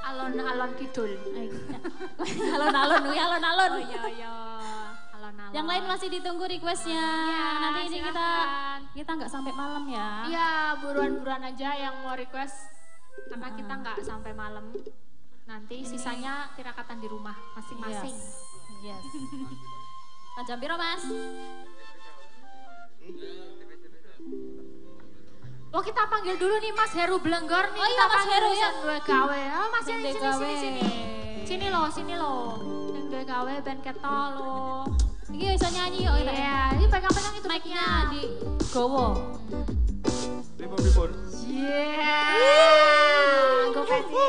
[0.03, 1.11] Alon-alon kidul.
[1.35, 1.49] Ay,
[2.55, 3.70] Alon-alon, alon-alon.
[3.72, 4.33] Oh iya iya.
[5.33, 5.55] Alon-alon.
[5.57, 7.05] Yang lain masih ditunggu requestnya.
[7.24, 8.80] Iya, Nanti ini kita silakan.
[8.93, 10.09] kita nggak sampai malam ya.
[10.28, 10.51] Iya,
[10.85, 12.57] buruan-buruan aja yang mau request
[13.28, 14.64] karena kita nggak sampai malam.
[15.49, 18.12] Nanti sisanya tirakatan di rumah masing-masing.
[18.85, 19.01] Yes.
[20.37, 20.45] yes.
[20.45, 21.03] Jam piro, Mas?
[25.72, 27.80] Oh kita panggil dulu nih Mas Heru Blenggor nih.
[27.80, 28.68] Oh iya, kita Mas Heru, ya.
[28.85, 29.41] dua gawe.
[29.57, 30.85] Oh Mas sini duwe sini sini sini.
[31.43, 32.61] Sini loh, sini loh.
[32.93, 34.85] Yang dua gawe band keto loh.
[35.33, 36.33] Iki bisa nyanyi kok kita.
[36.33, 38.22] Iya, ini pegang-pegang itu Mic-nya di
[38.68, 39.07] gowo.
[40.55, 41.11] Pripun pripun?
[41.49, 42.20] Iya.
[43.72, 44.28] Gue pensi.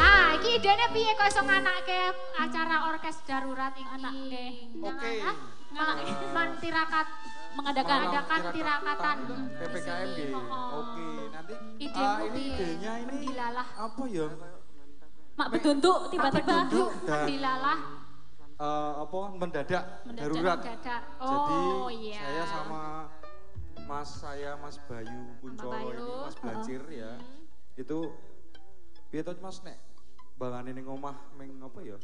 [0.00, 2.00] Ah, iki idene piye kok iso nganake
[2.34, 3.84] acara orkes darurat iki?
[3.86, 4.46] Anake.
[4.80, 5.12] Oke.
[5.68, 6.00] Ma-
[6.32, 7.06] mentirakat
[7.52, 7.98] Mengadakan.
[8.00, 9.16] mengadakan tirakatan.
[9.60, 10.18] PPKM G.
[10.32, 10.68] Oh.
[10.80, 14.26] Oke, nanti Idemu ah, ini idenya ini apa ya?
[15.36, 16.66] Mak bedunduk tiba-tiba.
[16.66, 16.88] Bedunduk.
[17.04, 17.28] Dan-
[18.58, 18.64] Eh,
[18.98, 20.58] apa mendadak, Mendadak, darurat.
[20.58, 21.02] mendadak.
[21.14, 22.18] Jadi Oh iya.
[22.18, 22.82] saya sama
[23.86, 27.12] Mas saya Mas Bayu Kuncoro ini Mas Bacir ya.
[27.78, 28.10] Itu
[29.08, 29.78] piye to Mas nek
[30.34, 31.94] bangane ning omah ming apa ya?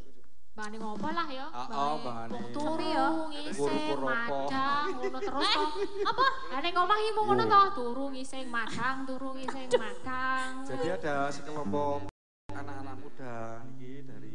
[0.55, 1.47] Bangane ngopo lah ya.
[1.51, 2.39] Ah, oh, bangane.
[2.55, 3.07] Turu ya?
[3.27, 5.69] ngising madang ngono terus toh.
[6.07, 6.27] Apa?
[6.55, 7.51] Lah ning omah iki mung ngono Oh.
[7.51, 10.63] toh, turu ngising madang, turu ngising madang.
[10.63, 12.07] Jadi ada sekelompok
[12.49, 13.35] anak-anak muda
[13.75, 14.34] iki dari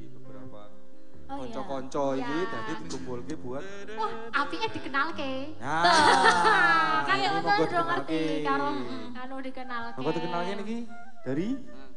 [1.30, 1.54] Oh, iya.
[1.54, 2.50] konco-konco iki Iya.
[2.50, 3.62] dadi dikumpulke buat
[3.94, 5.32] Wah, apike dikenalke.
[5.56, 5.86] Nah,
[7.08, 8.70] Kan ini ya monggo udah ngerti karo
[9.16, 9.96] anu dikenalke.
[9.96, 10.78] Monggo dikenalke niki
[11.22, 11.48] dari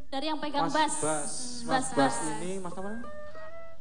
[0.07, 0.95] Dari yang pegang Mas bass.
[1.01, 1.33] Bas.
[1.65, 2.91] Hmm, Mas Bas ini Mas apa?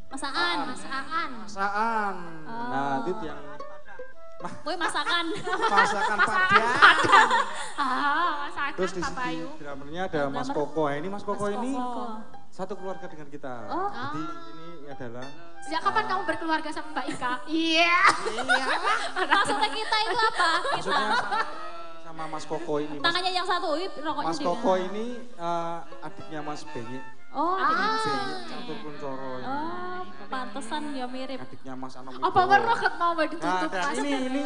[0.08, 0.58] Masakan.
[0.66, 1.32] Mas Aan.
[1.38, 2.16] Masaan.
[2.48, 3.04] Nah, Oh.
[3.06, 3.42] itu yang
[4.64, 5.26] Woi masakan.
[5.76, 7.30] masakan Padang.
[7.76, 9.48] Ah, Mas Aan Terus di Pak sini Bayu.
[9.56, 10.56] drummernya ada Mas Drummer.
[10.66, 10.84] Koko.
[10.90, 12.04] Ini Mas Koko Mas ini Koko.
[12.50, 13.54] satu keluarga dengan kita.
[13.68, 13.88] Oh.
[13.88, 14.61] Jadi ini
[14.92, 15.26] adalah
[15.62, 17.34] Sejak kapan kamu berkeluarga sama Mbak Ika?
[17.48, 17.96] Iya.
[19.16, 20.50] Maksudnya kita itu apa?
[20.74, 21.00] Kita.
[22.04, 22.98] sama, Mas Koko ini.
[22.98, 27.04] Mas, Tangannya yang satu, rokoknya Mas Koko ini eh, adiknya Mas Benyek.
[27.32, 27.64] Oh, Ah.
[27.64, 27.88] adiknya.
[27.96, 29.48] Benyek campur kuncoro ini.
[29.48, 31.40] Oh, pantesan ya mirip.
[31.40, 33.98] Adiknya Mas Anom Apa meroket mau Nah, ditutup dan Mas?
[33.98, 34.42] ini ini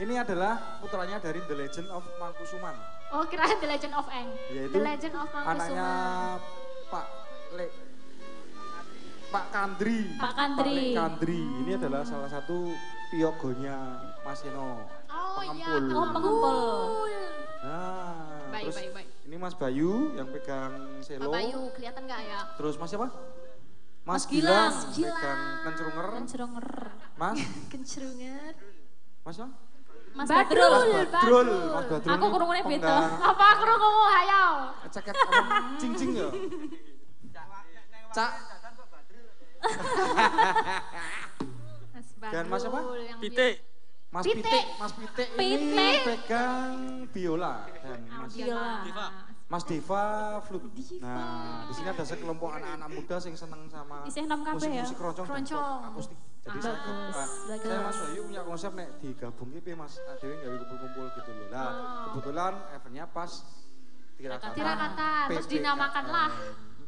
[0.00, 2.74] ini adalah putranya dari The Legend of Mangkusuman,
[3.08, 4.28] Oh, kirain The Legend of Eng.
[4.50, 6.38] yaitu The Legend of anaknya Mangkusuman.
[6.88, 7.06] Pak
[7.50, 7.66] Le
[9.28, 9.98] Pak Kandri.
[10.16, 10.76] Pak Kandri.
[10.92, 11.42] Le Kandri.
[11.64, 12.72] Ini adalah salah satu
[13.12, 13.76] piogonya
[14.24, 14.88] Mas Eno.
[15.08, 15.68] Oh iya.
[15.76, 15.96] Pengempul.
[15.96, 16.56] Oh, pengempul.
[17.58, 19.08] Nah, Baik, terus baik, baik.
[19.28, 21.28] ini Mas Bayu yang pegang Pak selo.
[21.28, 22.40] Bayu, kelihatan nggak ya?
[22.56, 23.08] Terus Mas siapa?
[24.08, 24.72] Mas Mas, Gilang.
[24.96, 26.06] Gilang, pegang kencerunger.
[26.16, 26.68] Kenceronger.
[27.20, 27.38] Mas,
[27.72, 28.54] Kencrungan.
[29.20, 29.50] Mas siapa?
[30.16, 30.72] Mas Badrul.
[30.72, 31.06] Badrul.
[31.12, 31.48] Badrul.
[31.76, 32.14] Mas Badrul.
[32.16, 32.96] Aku kurungnya beda.
[33.20, 34.44] Apa aku ngomong hayo?
[34.88, 35.14] Ceket?
[35.76, 36.28] Cing-cing ya?
[38.16, 38.32] Cak.
[41.94, 42.80] Mas Dan Mas apa?
[43.18, 43.54] Pitik.
[44.08, 44.44] Mas Pitik.
[44.44, 44.64] Pitik.
[44.78, 45.96] Mas Pitik ini Pitik.
[46.06, 46.76] pegang
[47.10, 48.74] biola dan Mas biola.
[49.48, 50.04] Mas Deva
[50.44, 50.68] flute.
[51.00, 54.84] Nah, di sini ada sekelompok anak-anak muda yang seneng sama Isih enam kabeh ya?
[54.84, 56.18] musik-musik keroncong akustik.
[56.44, 61.06] Jadi saya, Bagus, saya Mas Bayu punya konsep nek digabung iki Mas Adewe gawe kumpul-kumpul
[61.16, 61.46] gitu loh.
[61.48, 61.70] Nah,
[62.12, 63.30] kebetulan eventnya pas
[64.20, 64.52] tirakatan.
[64.52, 66.30] Tirakatan, terus dinamakanlah.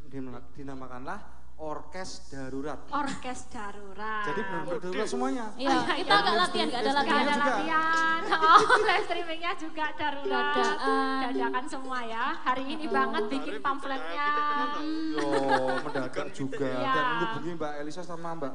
[0.05, 1.19] Dinama- dinamakanlah
[1.61, 2.79] orkes darurat.
[2.89, 4.25] Orkes darurat.
[4.25, 5.45] Jadi benar-benar darurat semuanya.
[5.53, 7.21] Iya, kita nggak latihan, nggak ada Gak latihan.
[7.21, 7.53] ada juga.
[7.53, 8.19] latihan.
[8.41, 8.57] Oh,
[8.89, 10.45] live streamingnya juga darurat.
[10.57, 11.19] Dadakan.
[11.21, 12.25] Dadakan semua ya.
[12.41, 14.27] Hari ini banget bikin pamfletnya.
[15.13, 15.29] Yo,
[15.85, 16.65] mendadak juga.
[16.65, 16.93] Iya.
[16.95, 18.53] Dan menghubungi Mbak Elisa sama Mbak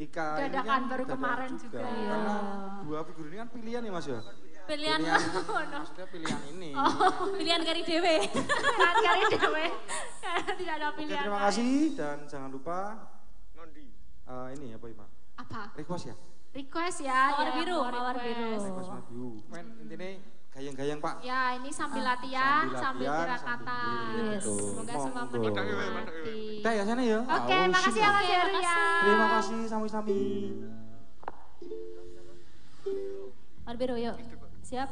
[0.00, 1.78] Ika ini Dadakan kan baru dadakan kemarin juga.
[1.84, 2.08] Iya.
[2.08, 2.36] Karena
[2.80, 4.20] dua figur ini kan pilihan ya Mas ya.
[4.70, 5.00] Pilihan
[5.74, 6.70] maksudnya pilihan ini.
[7.42, 8.16] pilihan kari dewe.
[8.30, 9.64] Kan cari dewe.
[10.62, 11.22] Tidak ada Oke, pilihan.
[11.26, 11.46] terima lain.
[11.50, 12.78] kasih dan jangan lupa
[14.30, 15.06] eh, ini apa Ima?
[15.34, 15.74] Apa?
[15.74, 16.14] Request ya?
[16.54, 17.20] Request ya.
[17.34, 18.46] Mawar ya, biru, mawar biru.
[18.54, 19.28] Request Mas Biu.
[19.50, 20.06] Men intinya
[20.50, 21.14] gayang-gayang Pak.
[21.22, 23.82] Ya, ini sambil latihan, sambil sambil latihan, sambil kata.
[23.82, 24.58] berdiri, betul.
[24.70, 26.38] Semoga semua menikmati.
[26.62, 27.18] Kita ya sana ya.
[27.22, 28.10] Oke, Oh, makasih ya.
[28.10, 28.78] Mas Heru ya.
[29.02, 30.20] Terima kasih sami-sami.
[33.66, 34.16] Mawar biru yuk.
[34.70, 34.90] Siap?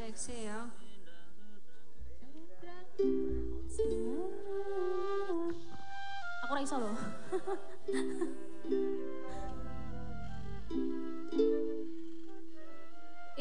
[0.00, 0.64] Coba tak cek sih ya.
[6.40, 6.96] Aku ora iso loh.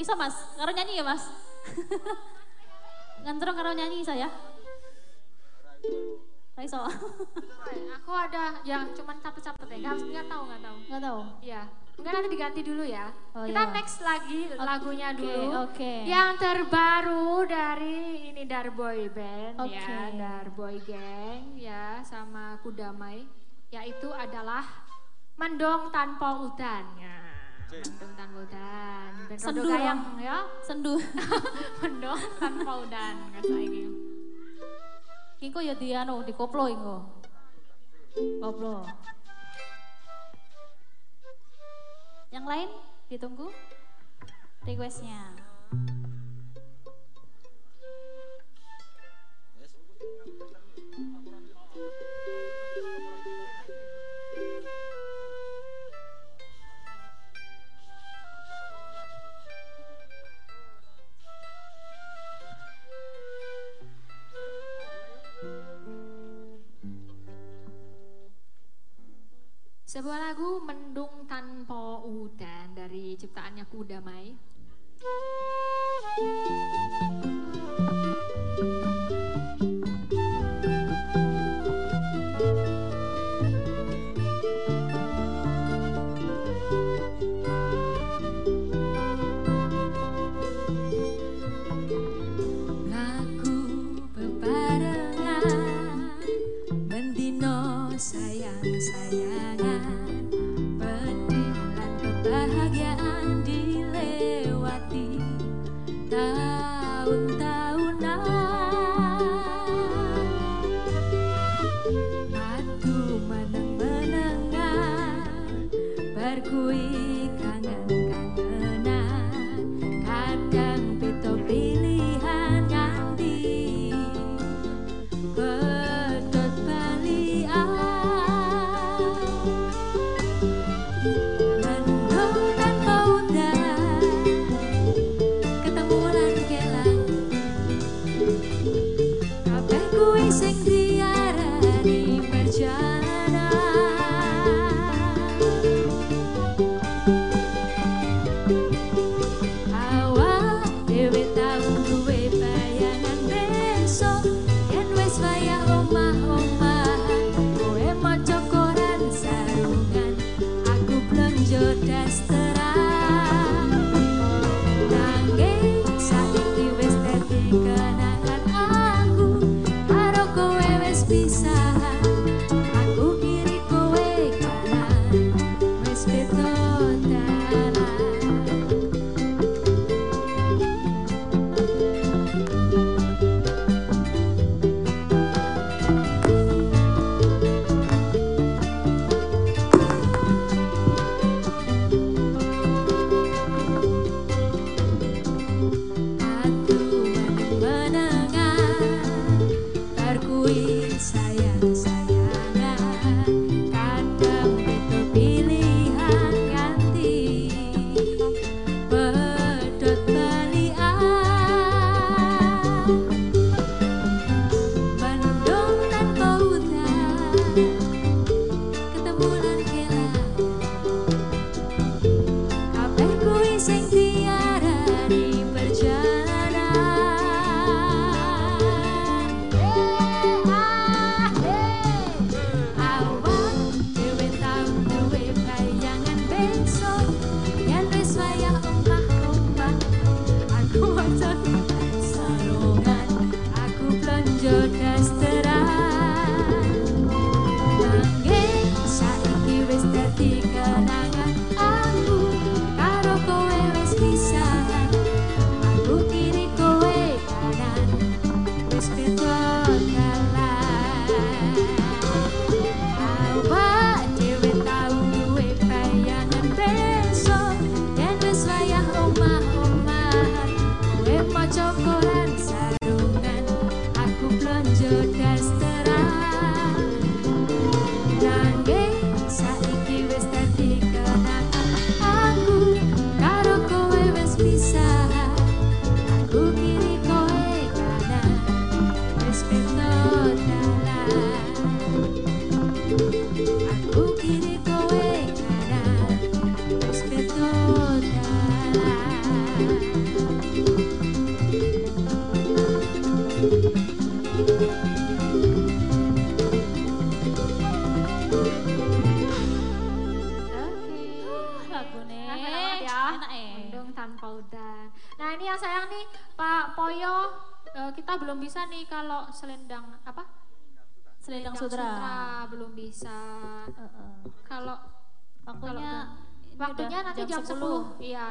[0.03, 1.31] iso Mas, karo nyanyi ya Mas.
[3.23, 4.27] Ngantro karo nyanyi iso ya?
[6.59, 6.83] Ora iso.
[8.03, 9.95] Aku ada yang cuman capet-capet ya.
[9.95, 10.75] Nggak, nggak tahu, nggak tahu.
[10.91, 11.23] Enggak tahu.
[11.39, 11.71] Iya.
[11.99, 13.05] Mungkin nanti diganti dulu ya.
[13.35, 13.73] Oh, Kita iya.
[13.75, 15.47] next lagi lagunya Oke, dulu.
[15.67, 15.93] oke.
[16.07, 17.99] Yang terbaru dari
[18.31, 19.97] ini dari boy band ya, Oke.
[20.15, 23.27] dari boy gang ya sama Kudamai
[23.69, 24.63] yaitu adalah
[25.35, 27.19] Mendong Tanpa Udan ya.
[27.69, 29.11] Mendong Tanpa Udan.
[29.27, 30.19] Band Sendu Gayang dong.
[30.19, 30.37] ya.
[30.63, 30.93] Sendu.
[31.83, 33.83] Mendong Tanpa Udan kata ini.
[35.39, 36.67] Engko ya di anu di koplo
[42.29, 42.69] Yang lain
[43.09, 43.49] ditunggu
[44.61, 45.17] requestnya.
[69.89, 74.37] Sebuah lagu Mendung Tanpa Udan dari ciptaannya Kudamai.
[78.61, 78.98] Lagu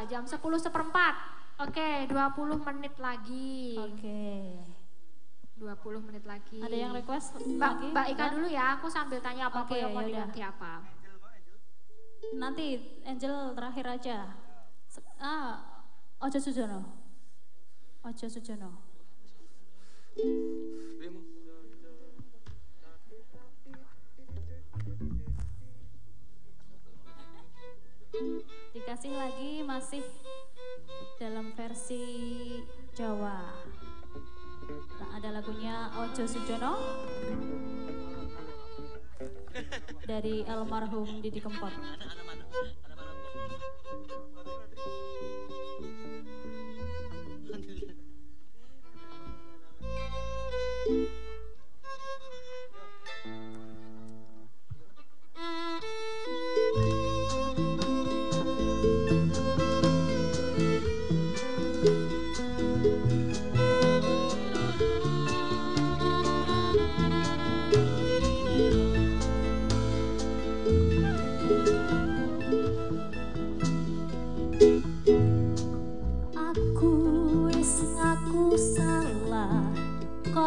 [0.07, 1.15] jam 10 seperempat.
[1.59, 3.75] Oke, 20 menit lagi.
[3.75, 4.63] Oke.
[5.59, 6.63] 20 menit lagi.
[6.63, 7.91] Ada yang request Mbak.
[7.91, 8.31] Mbak Ika nah?
[8.31, 10.87] dulu ya, aku sambil tanya apa okay, yang mau diganti apa.
[12.39, 14.19] Nanti Angel terakhir aja.
[15.19, 15.83] Ah,
[16.23, 16.87] Ojo Sujono.
[18.07, 18.87] Ojo Sujono.
[28.19, 30.05] Thank you dikasih lagi masih
[31.17, 32.05] dalam versi
[32.93, 33.41] Jawa
[35.01, 36.77] nah, ada lagunya Ojo Sujono
[40.05, 41.73] dari almarhum Didi Kempot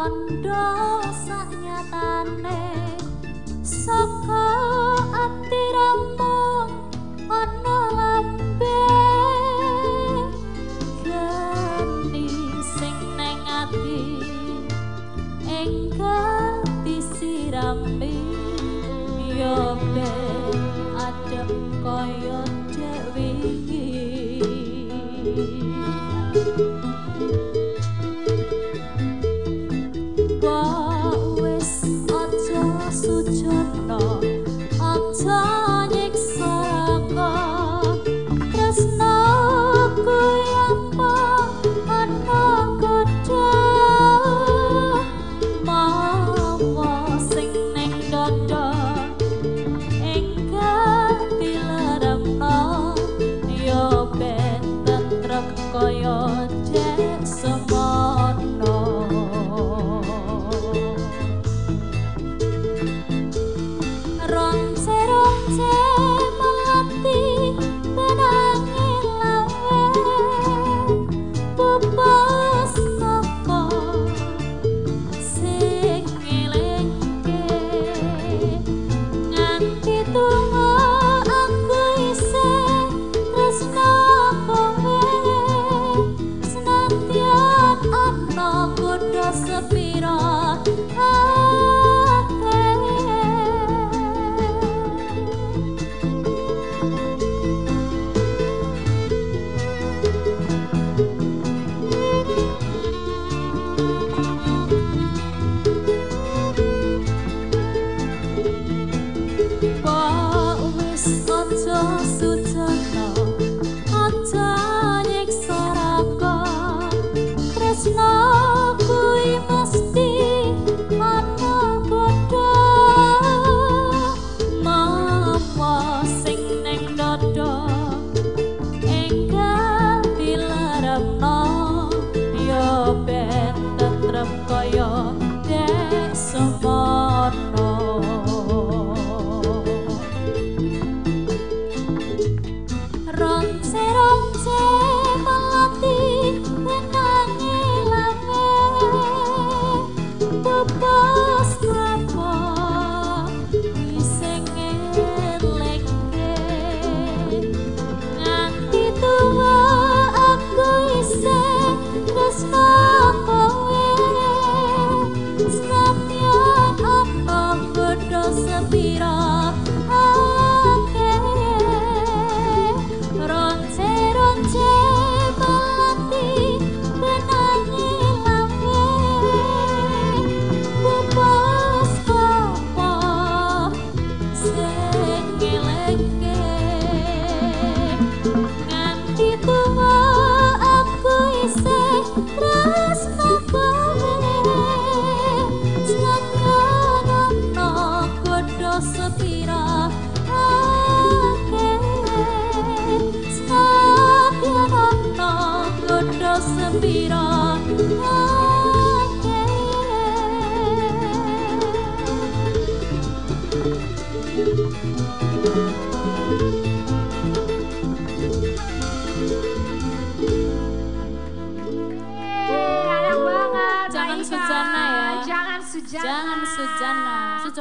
[0.02, 1.01] còn đó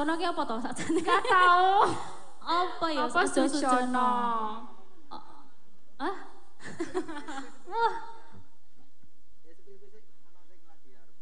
[0.02, 1.02] Sujono ki apa to sakjane?
[1.06, 1.22] Gak
[2.66, 3.54] apa ya apa Sujono?
[3.54, 4.10] Sujono.
[6.02, 6.16] Hah?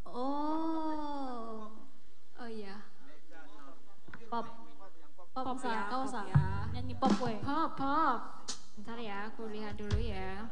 [0.07, 1.68] Oh.
[2.39, 2.80] Oh iya.
[4.31, 4.47] Pop.
[5.35, 6.72] Pop, pop ya, kau ya.
[6.72, 7.35] Nyanyi pop gue.
[7.43, 8.19] Pop, pop.
[8.80, 10.47] ntar ya, aku lihat dulu ya.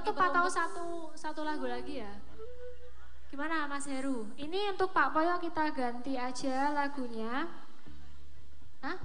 [0.00, 2.08] Penutup atau satu satu lagu lagi ya?
[3.28, 4.26] Gimana Mas Heru?
[4.40, 7.46] Ini untuk Pak Poyo kita ganti aja lagunya.
[8.80, 8.96] Hah?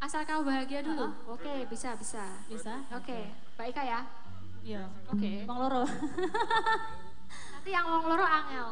[0.00, 1.04] Asal kau bahagia dulu.
[1.28, 2.42] Oke, bisa bisa.
[2.48, 2.80] Bisa?
[2.96, 4.00] Oke, Mbak Ika ya.
[4.64, 4.82] Iya.
[5.12, 5.44] Oke.
[5.44, 5.84] Bang Loro.
[7.54, 8.68] Nanti yang wong loro angel.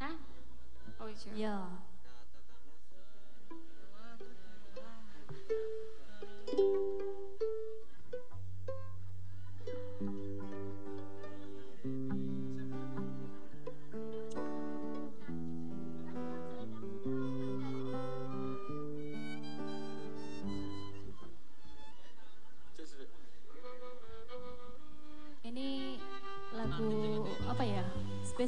[0.00, 0.14] Hah?
[1.02, 1.30] Oh iya.
[1.36, 1.56] Iya.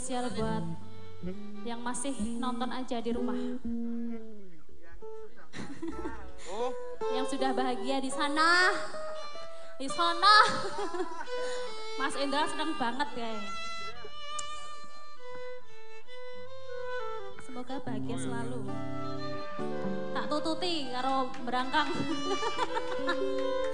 [0.07, 0.63] Spesial buat
[1.67, 3.35] yang masih nonton aja di rumah.
[7.11, 8.71] yang sudah bahagia di sana.
[9.83, 10.35] Di sana.
[11.99, 13.35] Mas Indra senang banget ya.
[17.43, 18.63] Semoga bahagia selalu.
[20.15, 21.91] Tak tututi karo berangkang.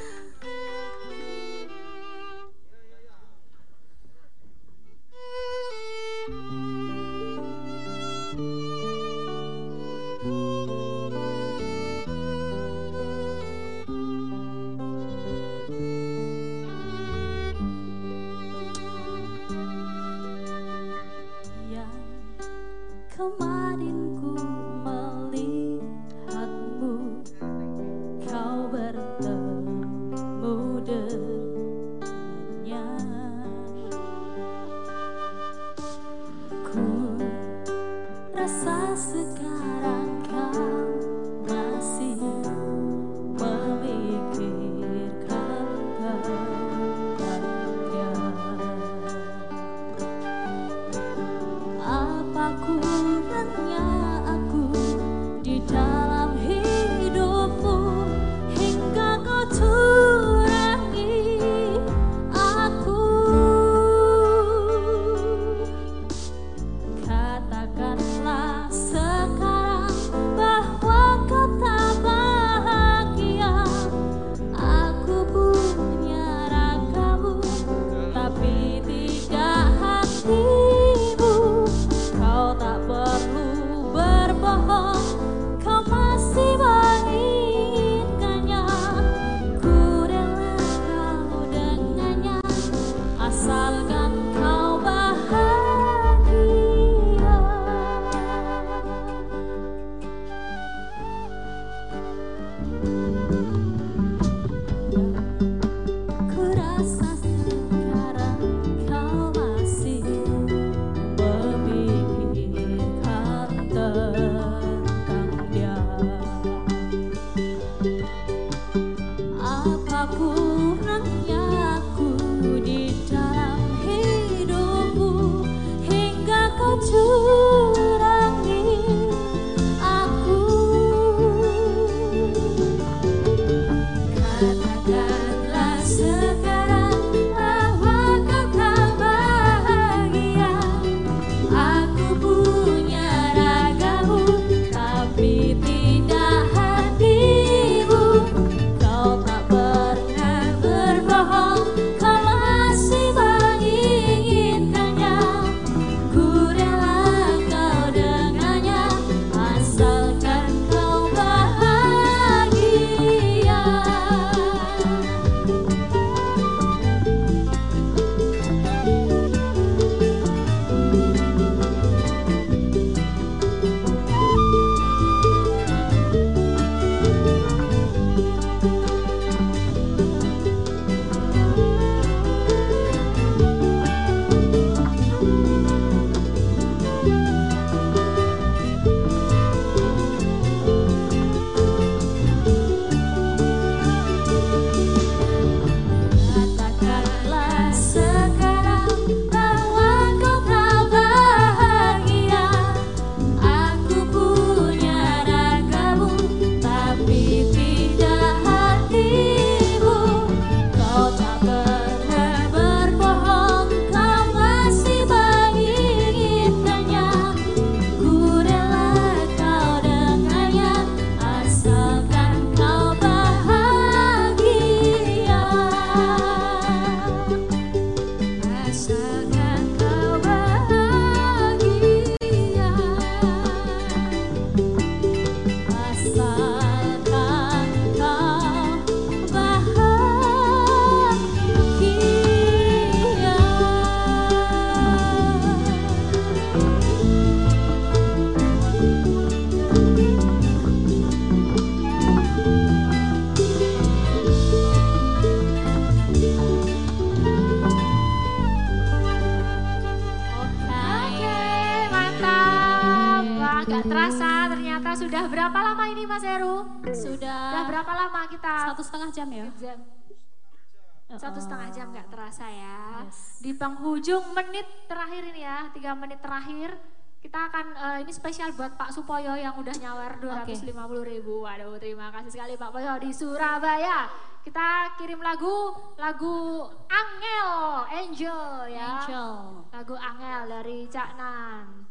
[273.73, 276.77] penghujung menit terakhir ini ya, tiga menit terakhir
[277.23, 280.75] kita akan eh, ini spesial buat Pak Supoyo yang udah nyawer 250
[281.07, 281.47] ribu.
[281.47, 284.11] Waduh, terima kasih sekali Pak Poyo di Surabaya.
[284.43, 285.71] Kita kirim lagu
[286.03, 287.51] lagu Angel,
[287.95, 288.43] Angel
[288.75, 289.07] ya.
[289.07, 289.33] Angel.
[289.71, 291.87] Lagu Angel dari Cak Nan.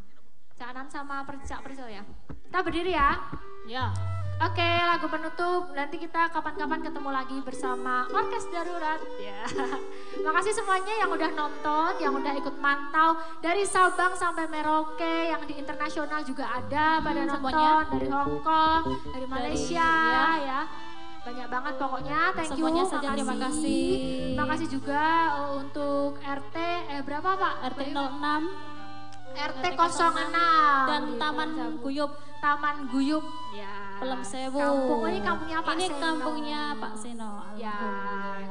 [0.52, 2.04] Cak Nan sama Per- Cak Priscil ya.
[2.28, 3.16] Kita berdiri ya.
[3.72, 3.88] Ya.
[4.42, 5.70] Oke, lagu penutup.
[5.78, 9.46] Nanti kita kapan-kapan ketemu lagi bersama Orkes Darurat ya.
[10.26, 15.62] Makasih semuanya yang udah nonton, yang udah ikut mantau dari Sabang sampai Merauke, yang di
[15.62, 17.86] internasional juga ada pada nonton semuanya.
[17.86, 20.26] dari Hong Kong, dari Malaysia ya.
[20.42, 20.62] ya.
[21.22, 22.22] Banyak banget pokoknya.
[22.34, 22.92] Thank Semuanya you.
[22.98, 23.86] saja terima kasih.
[24.42, 25.04] Makasih juga
[25.38, 26.58] uh, untuk RT
[26.90, 27.78] eh berapa Pak?
[27.78, 28.82] RT 06
[29.38, 30.34] RT RT 06
[30.90, 31.50] dan di Taman.
[31.78, 32.12] Guyup
[32.42, 33.22] Taman Guyup
[33.54, 33.91] ya.
[34.02, 34.58] Pelem Sewu.
[34.58, 36.02] Kampung, oh ini kampungnya Pak Ini Seno.
[36.02, 37.32] kampungnya Pak Seno.
[37.54, 37.78] Ya,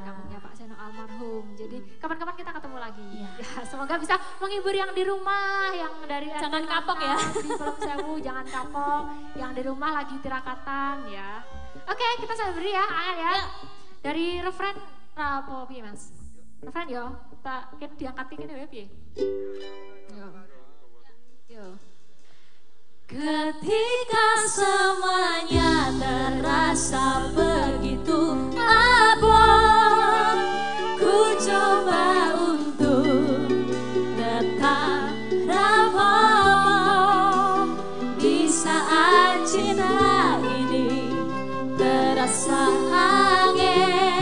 [0.06, 1.44] kampungnya Pak Seno almarhum.
[1.58, 3.08] Jadi kapan-kapan kita ketemu lagi.
[3.18, 3.30] Iya.
[3.42, 7.16] Ya, semoga bisa menghibur yang di rumah, yang dari Jangan kapok 06 ya.
[7.18, 9.02] Di Pelem Sewu, jangan kapok.
[9.34, 11.42] Yang di rumah lagi tirakatan ya.
[11.90, 13.34] Oke, kita sambil beri ya, Ael ya.
[14.06, 14.78] Dari referen
[15.18, 16.14] apa piye, Mas?
[16.62, 17.04] Referen yo,
[17.42, 18.86] tak diangkat kene wae piye?
[20.14, 20.26] Yo.
[21.50, 21.89] Yo.
[23.10, 30.38] Ketika semuanya terasa begitu abon
[30.94, 33.50] Ku coba untuk
[34.14, 35.10] tetap
[35.42, 36.06] ramah
[38.14, 41.10] Di saat cinta ini
[41.74, 44.19] terasa Angin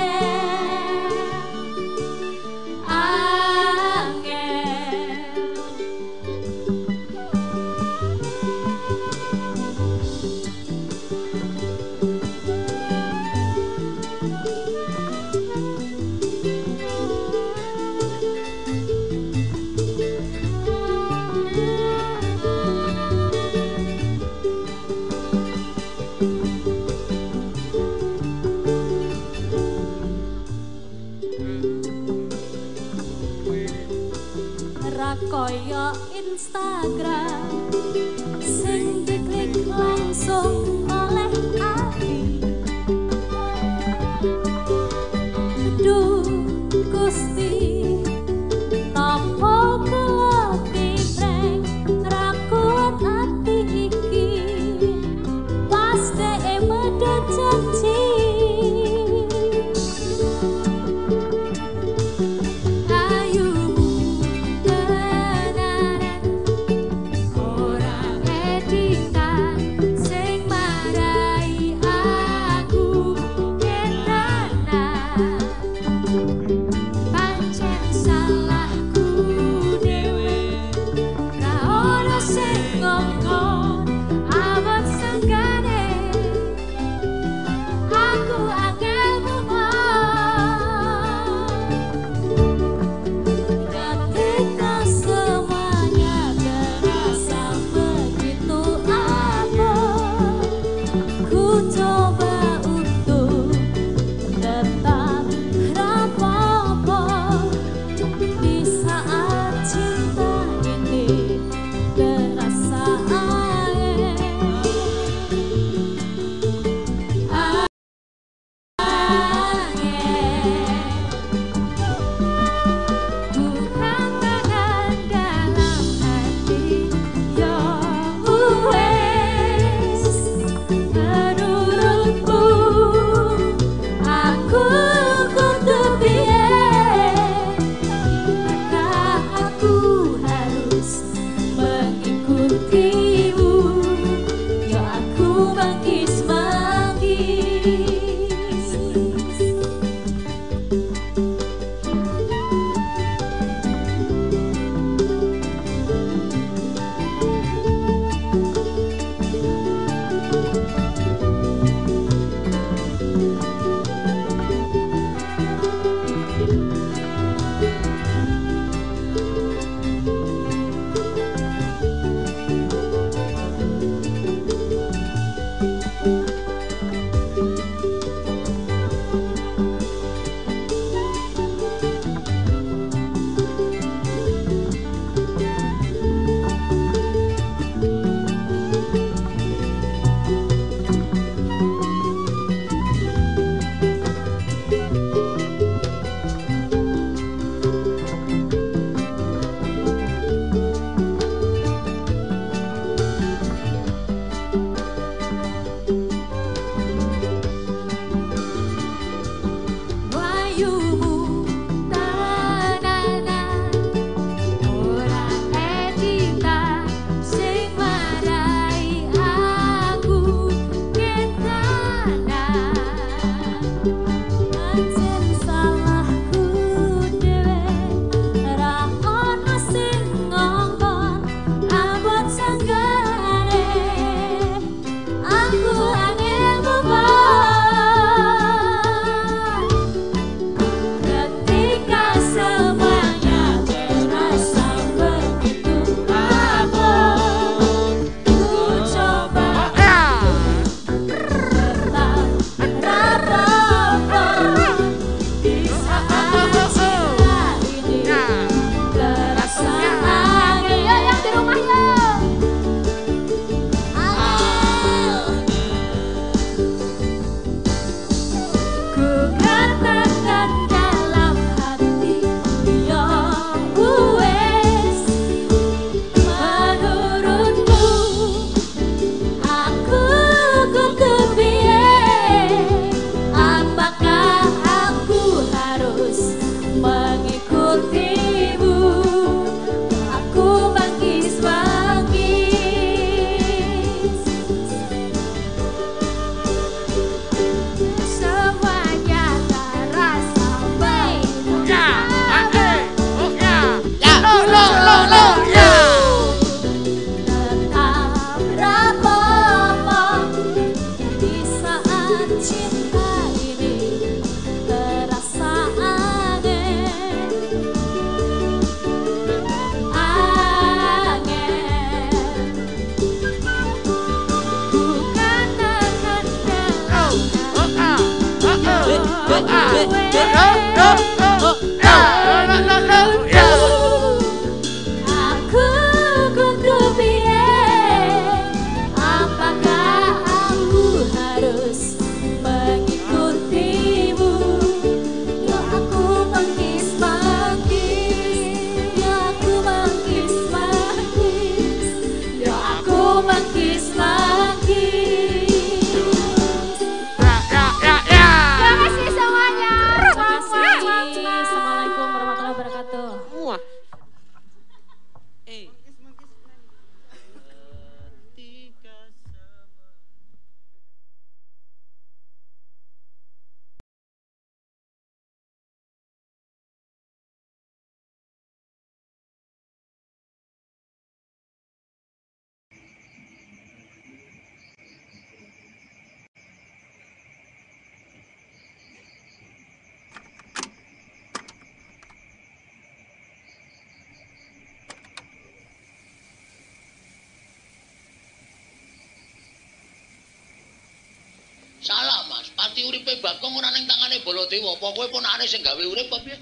[403.24, 404.76] Bagong ora ning tangane Baladewa.
[404.76, 406.36] Apa kowe ponakane sing gawe urip apa piye?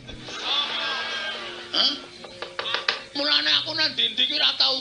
[1.77, 1.93] Hah?
[3.17, 4.75] Mulane aku nang ndi-ndi ki ora tau